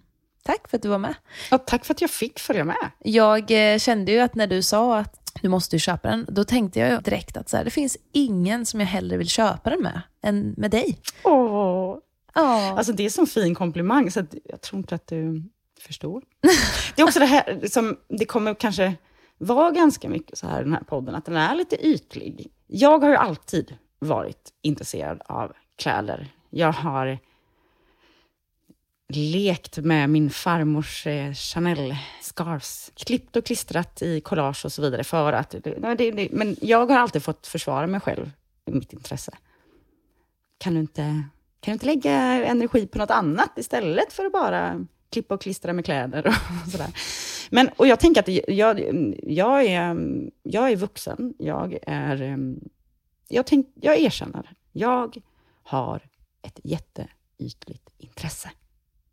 Tack 0.48 0.68
för 0.68 0.76
att 0.76 0.82
du 0.82 0.88
var 0.88 0.98
med. 0.98 1.14
Ja, 1.50 1.58
tack 1.58 1.84
för 1.84 1.94
att 1.94 2.00
jag 2.00 2.10
fick 2.10 2.38
följa 2.38 2.64
med. 2.64 2.90
Jag 2.98 3.72
eh, 3.72 3.78
kände 3.78 4.12
ju 4.12 4.20
att 4.20 4.34
när 4.34 4.46
du 4.46 4.62
sa 4.62 4.98
att 4.98 5.32
du 5.42 5.48
måste 5.48 5.76
ju 5.76 5.80
köpa 5.80 6.08
den, 6.08 6.26
då 6.28 6.44
tänkte 6.44 6.78
jag 6.78 7.02
direkt 7.02 7.36
att 7.36 7.48
så 7.48 7.56
här, 7.56 7.64
det 7.64 7.70
finns 7.70 7.96
ingen 8.12 8.66
som 8.66 8.80
jag 8.80 8.86
hellre 8.86 9.16
vill 9.16 9.28
köpa 9.28 9.70
den 9.70 9.82
med 9.82 10.00
än 10.22 10.54
med 10.56 10.70
dig. 10.70 10.98
Åh. 11.24 11.98
Oh. 12.34 12.72
Alltså 12.72 12.92
det 12.92 13.02
är 13.02 13.04
en 13.04 13.10
sån 13.10 13.26
fin 13.26 13.54
komplimang, 13.54 14.10
så 14.10 14.26
jag 14.44 14.60
tror 14.60 14.78
inte 14.78 14.94
att 14.94 15.06
du 15.06 15.42
förstår. 15.80 16.22
Det 16.96 17.02
är 17.02 17.06
också 17.06 17.18
det 17.18 17.26
här 17.26 17.68
som, 17.68 17.96
det 18.08 18.24
kommer 18.24 18.54
kanske 18.54 18.94
vara 19.38 19.70
ganska 19.70 20.08
mycket 20.08 20.38
så 20.38 20.46
här 20.46 20.60
i 20.60 20.64
den 20.64 20.72
här 20.72 20.84
podden, 20.84 21.14
att 21.14 21.24
den 21.24 21.36
är 21.36 21.54
lite 21.54 21.86
ytlig. 21.86 22.50
Jag 22.66 22.98
har 22.98 23.08
ju 23.08 23.16
alltid 23.16 23.76
varit 23.98 24.50
intresserad 24.62 25.22
av 25.26 25.52
kläder. 25.76 26.28
Jag 26.50 26.72
har 26.72 27.18
lekt 29.18 29.78
med 29.78 30.10
min 30.10 30.30
farmors 30.30 31.06
eh, 31.06 31.32
Chanel-scarves. 31.32 32.92
Klippt 32.94 33.36
och 33.36 33.46
klistrat 33.46 34.02
i 34.02 34.20
collage 34.20 34.64
och 34.64 34.72
så 34.72 34.82
vidare. 34.82 35.04
för 35.04 35.32
att... 35.32 35.50
Det, 35.50 35.94
det, 36.10 36.28
Men 36.32 36.56
jag 36.60 36.90
har 36.90 36.98
alltid 36.98 37.22
fått 37.22 37.46
försvara 37.46 37.86
mig 37.86 38.00
själv 38.00 38.30
i 38.66 38.70
mitt 38.70 38.92
intresse. 38.92 39.32
Kan 40.58 40.74
du, 40.74 40.80
inte, 40.80 41.02
kan 41.60 41.70
du 41.70 41.72
inte 41.72 41.86
lägga 41.86 42.14
energi 42.46 42.86
på 42.86 42.98
något 42.98 43.10
annat 43.10 43.58
istället 43.58 44.12
för 44.12 44.24
att 44.24 44.32
bara 44.32 44.86
klippa 45.10 45.34
och 45.34 45.40
klistra 45.40 45.72
med 45.72 45.84
kläder 45.84 46.26
och 46.26 46.70
sådär. 46.70 46.90
Men, 47.50 47.68
och 47.76 47.86
jag 47.86 48.00
tänker 48.00 48.20
att 48.20 48.28
jag, 48.48 48.80
jag, 49.22 49.64
är, 49.64 49.96
jag 50.42 50.70
är 50.70 50.76
vuxen. 50.76 51.34
Jag 51.38 51.78
är... 51.82 52.22
Ehm, 52.22 52.60
jag, 53.28 53.46
tänk, 53.46 53.66
jag 53.74 53.98
erkänner. 53.98 54.50
Jag 54.72 55.16
har 55.62 56.02
ett 56.42 56.60
jätteytligt 56.64 57.90
intresse 57.98 58.50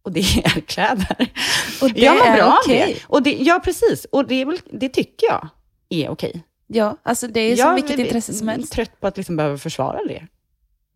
och 0.06 0.12
det 0.12 0.20
är 0.20 0.62
kläder. 0.68 1.32
Och 1.82 1.91
det 1.94 2.02
jag 2.02 2.18
mår 2.18 2.36
bra 2.36 2.60
okay. 2.63 2.94
det. 2.94 3.00
Och 3.08 3.24
det. 3.24 3.32
Ja, 3.32 3.62
precis. 3.63 4.06
Och 4.06 4.28
det, 4.28 4.46
väl, 4.46 4.60
det 4.72 4.89
tycker 4.89 5.28
jag 5.28 5.48
är 5.89 6.10
okej. 6.10 6.30
Okay. 6.30 6.41
Ja, 6.68 6.98
alltså 7.04 7.28
det 7.28 7.39
är 7.39 7.56
som 7.56 7.76
vilket 7.76 8.00
intresse 8.00 8.34
som 8.34 8.48
helst. 8.48 8.78
Jag 8.78 8.82
är 8.82 8.86
trött 8.86 9.00
på 9.00 9.08
att 9.08 9.18
liksom 9.18 9.36
behöva 9.36 9.58
försvara 9.58 10.00
det. 10.08 10.28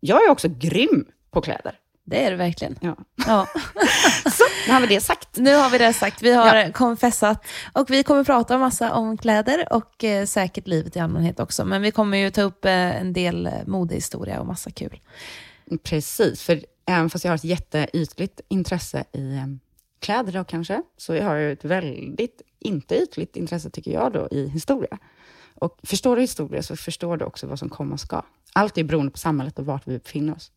Jag 0.00 0.24
är 0.24 0.30
också 0.30 0.48
grym 0.48 1.04
på 1.30 1.40
kläder. 1.40 1.74
Det 2.04 2.24
är 2.24 2.30
du 2.30 2.36
verkligen. 2.36 2.78
Ja. 2.80 2.96
ja. 3.26 3.46
Så, 4.30 4.44
nu 4.66 4.72
har 4.72 4.80
vi 4.80 4.86
det 4.86 5.00
sagt. 5.00 5.36
Nu 5.36 5.54
har 5.54 5.70
vi 5.70 5.78
det 5.78 5.92
sagt. 5.92 6.22
Vi 6.22 6.32
har 6.32 6.56
ja. 6.56 6.72
konfessat. 6.72 7.46
Och 7.72 7.90
vi 7.90 8.02
kommer 8.02 8.24
prata 8.24 8.58
massa 8.58 8.92
om 8.92 9.18
kläder 9.18 9.72
och 9.72 10.04
eh, 10.04 10.26
säkert 10.26 10.66
livet 10.66 10.96
i 10.96 11.00
allmänhet 11.00 11.40
också. 11.40 11.64
Men 11.64 11.82
vi 11.82 11.90
kommer 11.90 12.18
ju 12.18 12.30
ta 12.30 12.42
upp 12.42 12.64
eh, 12.64 13.00
en 13.00 13.12
del 13.12 13.46
eh, 13.46 13.52
modehistoria 13.66 14.40
och 14.40 14.46
massa 14.46 14.70
kul. 14.70 15.00
Precis, 15.82 16.42
för 16.42 16.60
även 16.96 17.10
fast 17.10 17.24
jag 17.24 17.30
har 17.32 17.36
ett 17.36 17.44
jätteytligt 17.44 18.40
intresse 18.48 19.04
i 19.12 19.36
ehm, 19.36 19.60
kläder 19.98 20.32
då 20.32 20.44
kanske, 20.44 20.82
så 20.96 21.14
jag 21.14 21.24
har 21.24 21.34
ju 21.34 21.52
ett 21.52 21.64
väldigt, 21.64 22.42
inte 22.58 22.94
ytligt 22.94 23.36
intresse 23.36 23.70
tycker 23.70 23.90
jag 23.90 24.12
då, 24.12 24.28
i 24.30 24.48
historia. 24.48 24.98
Och 25.54 25.78
förstår 25.82 26.16
du 26.16 26.22
historia 26.22 26.62
så 26.62 26.76
förstår 26.76 27.16
du 27.16 27.24
också 27.24 27.46
vad 27.46 27.58
som 27.58 27.68
komma 27.68 27.98
ska. 27.98 28.22
Allt 28.52 28.78
är 28.78 28.84
beroende 28.84 29.12
på 29.12 29.18
samhället 29.18 29.58
och 29.58 29.66
vart 29.66 29.88
vi 29.88 29.98
befinner 29.98 30.34
oss. 30.34 30.52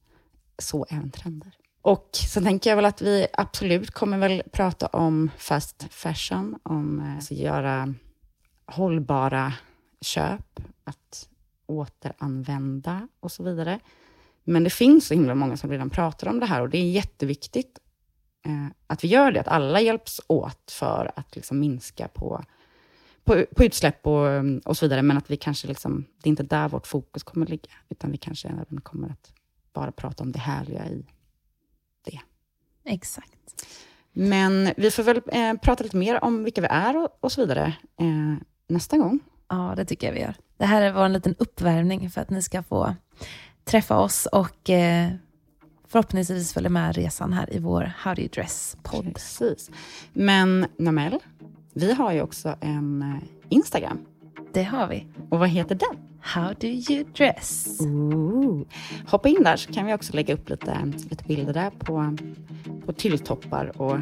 Så 0.58 0.86
även 0.90 1.12
trender. 1.12 1.52
Och 1.82 2.10
sen 2.34 2.44
tänker 2.44 2.70
jag 2.70 2.76
väl 2.76 2.86
att 2.86 3.02
vi 3.02 3.28
absolut 3.34 3.92
kommer 3.92 4.18
väl 4.18 4.44
prata 4.52 4.88
om 4.88 5.32
fast 5.38 5.88
fashion, 5.90 6.60
om 6.64 7.00
att 7.00 7.16
alltså 7.16 7.34
göra 7.34 7.94
hållbara 8.66 9.54
köp, 10.02 10.60
att 10.84 11.30
återanvända 11.66 13.08
och 13.20 13.32
så 13.32 13.44
vidare. 13.44 13.80
Men 14.44 14.64
det 14.64 14.70
finns 14.70 15.08
så 15.08 15.14
himla 15.14 15.36
många 15.36 15.58
som 15.58 15.70
redan 15.70 15.90
pratar 15.90 16.28
om 16.28 16.40
det 16.40 16.46
här 16.46 16.62
och 16.62 16.70
det 16.70 16.78
är 16.78 16.92
jätteviktigt 16.92 17.80
eh, 18.46 18.68
att 18.88 19.04
vi 19.04 19.08
gör 19.08 19.32
det, 19.32 19.40
att 19.40 19.48
alla 19.48 19.82
hjälps 19.82 20.22
åt 20.28 20.72
för 20.72 21.12
att 21.16 21.36
liksom 21.36 21.60
minska 21.60 22.08
på, 22.08 22.44
på, 23.24 23.46
på 23.56 23.64
utsläpp 23.64 24.08
och, 24.08 24.28
och 24.66 24.78
så 24.78 24.86
vidare. 24.86 25.02
Men 25.02 25.18
att 25.18 25.32
vi 25.32 25.38
kanske, 25.38 25.68
liksom, 25.68 26.06
det 26.24 26.28
är 26.28 26.32
inte 26.32 26.44
där 26.44 26.70
vårt 26.70 26.88
fokus 26.88 27.24
kommer 27.24 27.46
ligga, 27.46 27.72
utan 27.90 28.12
vi 28.12 28.18
kanske 28.18 28.48
även 28.48 28.82
kommer 28.82 29.10
att 29.10 29.34
bara 29.74 29.92
prata 29.92 30.24
om 30.24 30.32
det 30.32 30.40
härliga 30.40 30.86
i 30.86 31.06
det. 32.06 32.20
Exakt. 32.86 33.66
Men 34.12 34.74
vi 34.78 34.92
får 34.92 35.04
väl 35.04 35.22
eh, 35.28 35.54
prata 35.54 35.84
lite 35.84 35.98
mer 35.98 36.24
om 36.24 36.44
vilka 36.44 36.62
vi 36.62 36.68
är 36.68 36.98
och, 36.98 37.18
och 37.20 37.32
så 37.32 37.42
vidare 37.42 37.74
eh, 38.00 38.36
nästa 38.68 38.98
gång. 38.98 39.20
Ja, 39.48 39.74
det 39.78 39.86
tycker 39.86 40.08
jag 40.08 40.14
vi 40.14 40.22
gör. 40.22 40.36
Det 40.58 40.66
här 40.66 40.92
var 40.92 41.06
en 41.06 41.14
liten 41.14 41.36
uppvärmning 41.40 42.10
för 42.10 42.22
att 42.22 42.30
ni 42.30 42.42
ska 42.42 42.64
få 42.64 42.96
träffa 43.66 44.00
oss 44.00 44.26
och 44.26 44.70
eh, 44.70 45.12
förhoppningsvis 45.88 46.54
följa 46.54 46.70
med 46.70 46.96
resan 46.96 47.34
här 47.34 47.54
i 47.54 47.60
vår 47.60 47.94
How 47.98 48.14
Do 48.14 48.22
You 48.22 48.30
Dress-podd. 48.30 49.14
Precis. 49.14 49.72
Men 50.14 50.66
Namel, 50.78 51.20
vi 51.74 51.94
har 51.94 52.12
ju 52.14 52.22
också 52.22 52.56
en 52.62 53.02
eh, 53.02 53.30
Instagram. 53.50 54.06
Det 54.54 54.64
har 54.64 54.88
vi. 54.88 55.08
Och 55.30 55.40
vad 55.40 55.50
heter 55.50 55.76
den? 55.76 55.98
How 56.20 56.54
do 56.60 56.68
you 56.68 57.04
dress? 57.18 57.80
Ooh. 57.82 58.66
Hoppa 59.08 59.30
in 59.30 59.44
där 59.44 59.56
så 59.56 59.74
kan 59.74 59.86
vi 59.86 59.94
också 59.94 60.14
lägga 60.14 60.34
upp 60.34 60.50
lite, 60.50 60.92
lite 61.10 61.24
bilder 61.24 61.54
där 61.54 61.70
på, 61.70 62.18
på 62.86 62.94
tylltoppar 62.94 63.82
och 63.82 63.98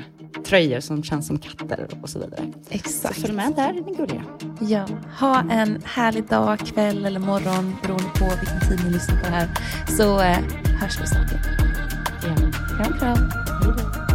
tröjor 0.46 0.80
som 0.80 1.04
känns 1.04 1.28
som 1.28 1.38
katter 1.38 1.88
och 2.02 2.10
så 2.10 2.20
vidare. 2.20 2.44
Exakt. 2.70 3.16
Så 3.16 3.22
följ 3.22 3.34
med 3.34 3.54
där, 3.56 3.70
är 3.70 3.74
ni 3.74 3.96
gulliga. 3.96 4.24
Ja, 4.62 4.88
ha 5.20 5.52
en 5.52 5.82
härlig 5.86 6.28
dag, 6.28 6.60
kväll 6.60 7.06
eller 7.06 7.20
morgon 7.20 7.76
beroende 7.82 8.10
på 8.20 8.26
vilken 8.26 8.60
tid 8.70 8.86
ni 8.86 8.94
lyssnar 8.94 9.16
på 9.18 9.26
det 9.26 9.32
här. 9.32 9.50
Så 9.88 10.20
eh, 10.20 10.38
hörs 10.80 11.02
vi 11.02 11.08
snart 11.08 11.32
igen. 11.32 12.52
Ja. 12.80 12.86
Kram, 12.86 13.00
kram. 13.00 14.11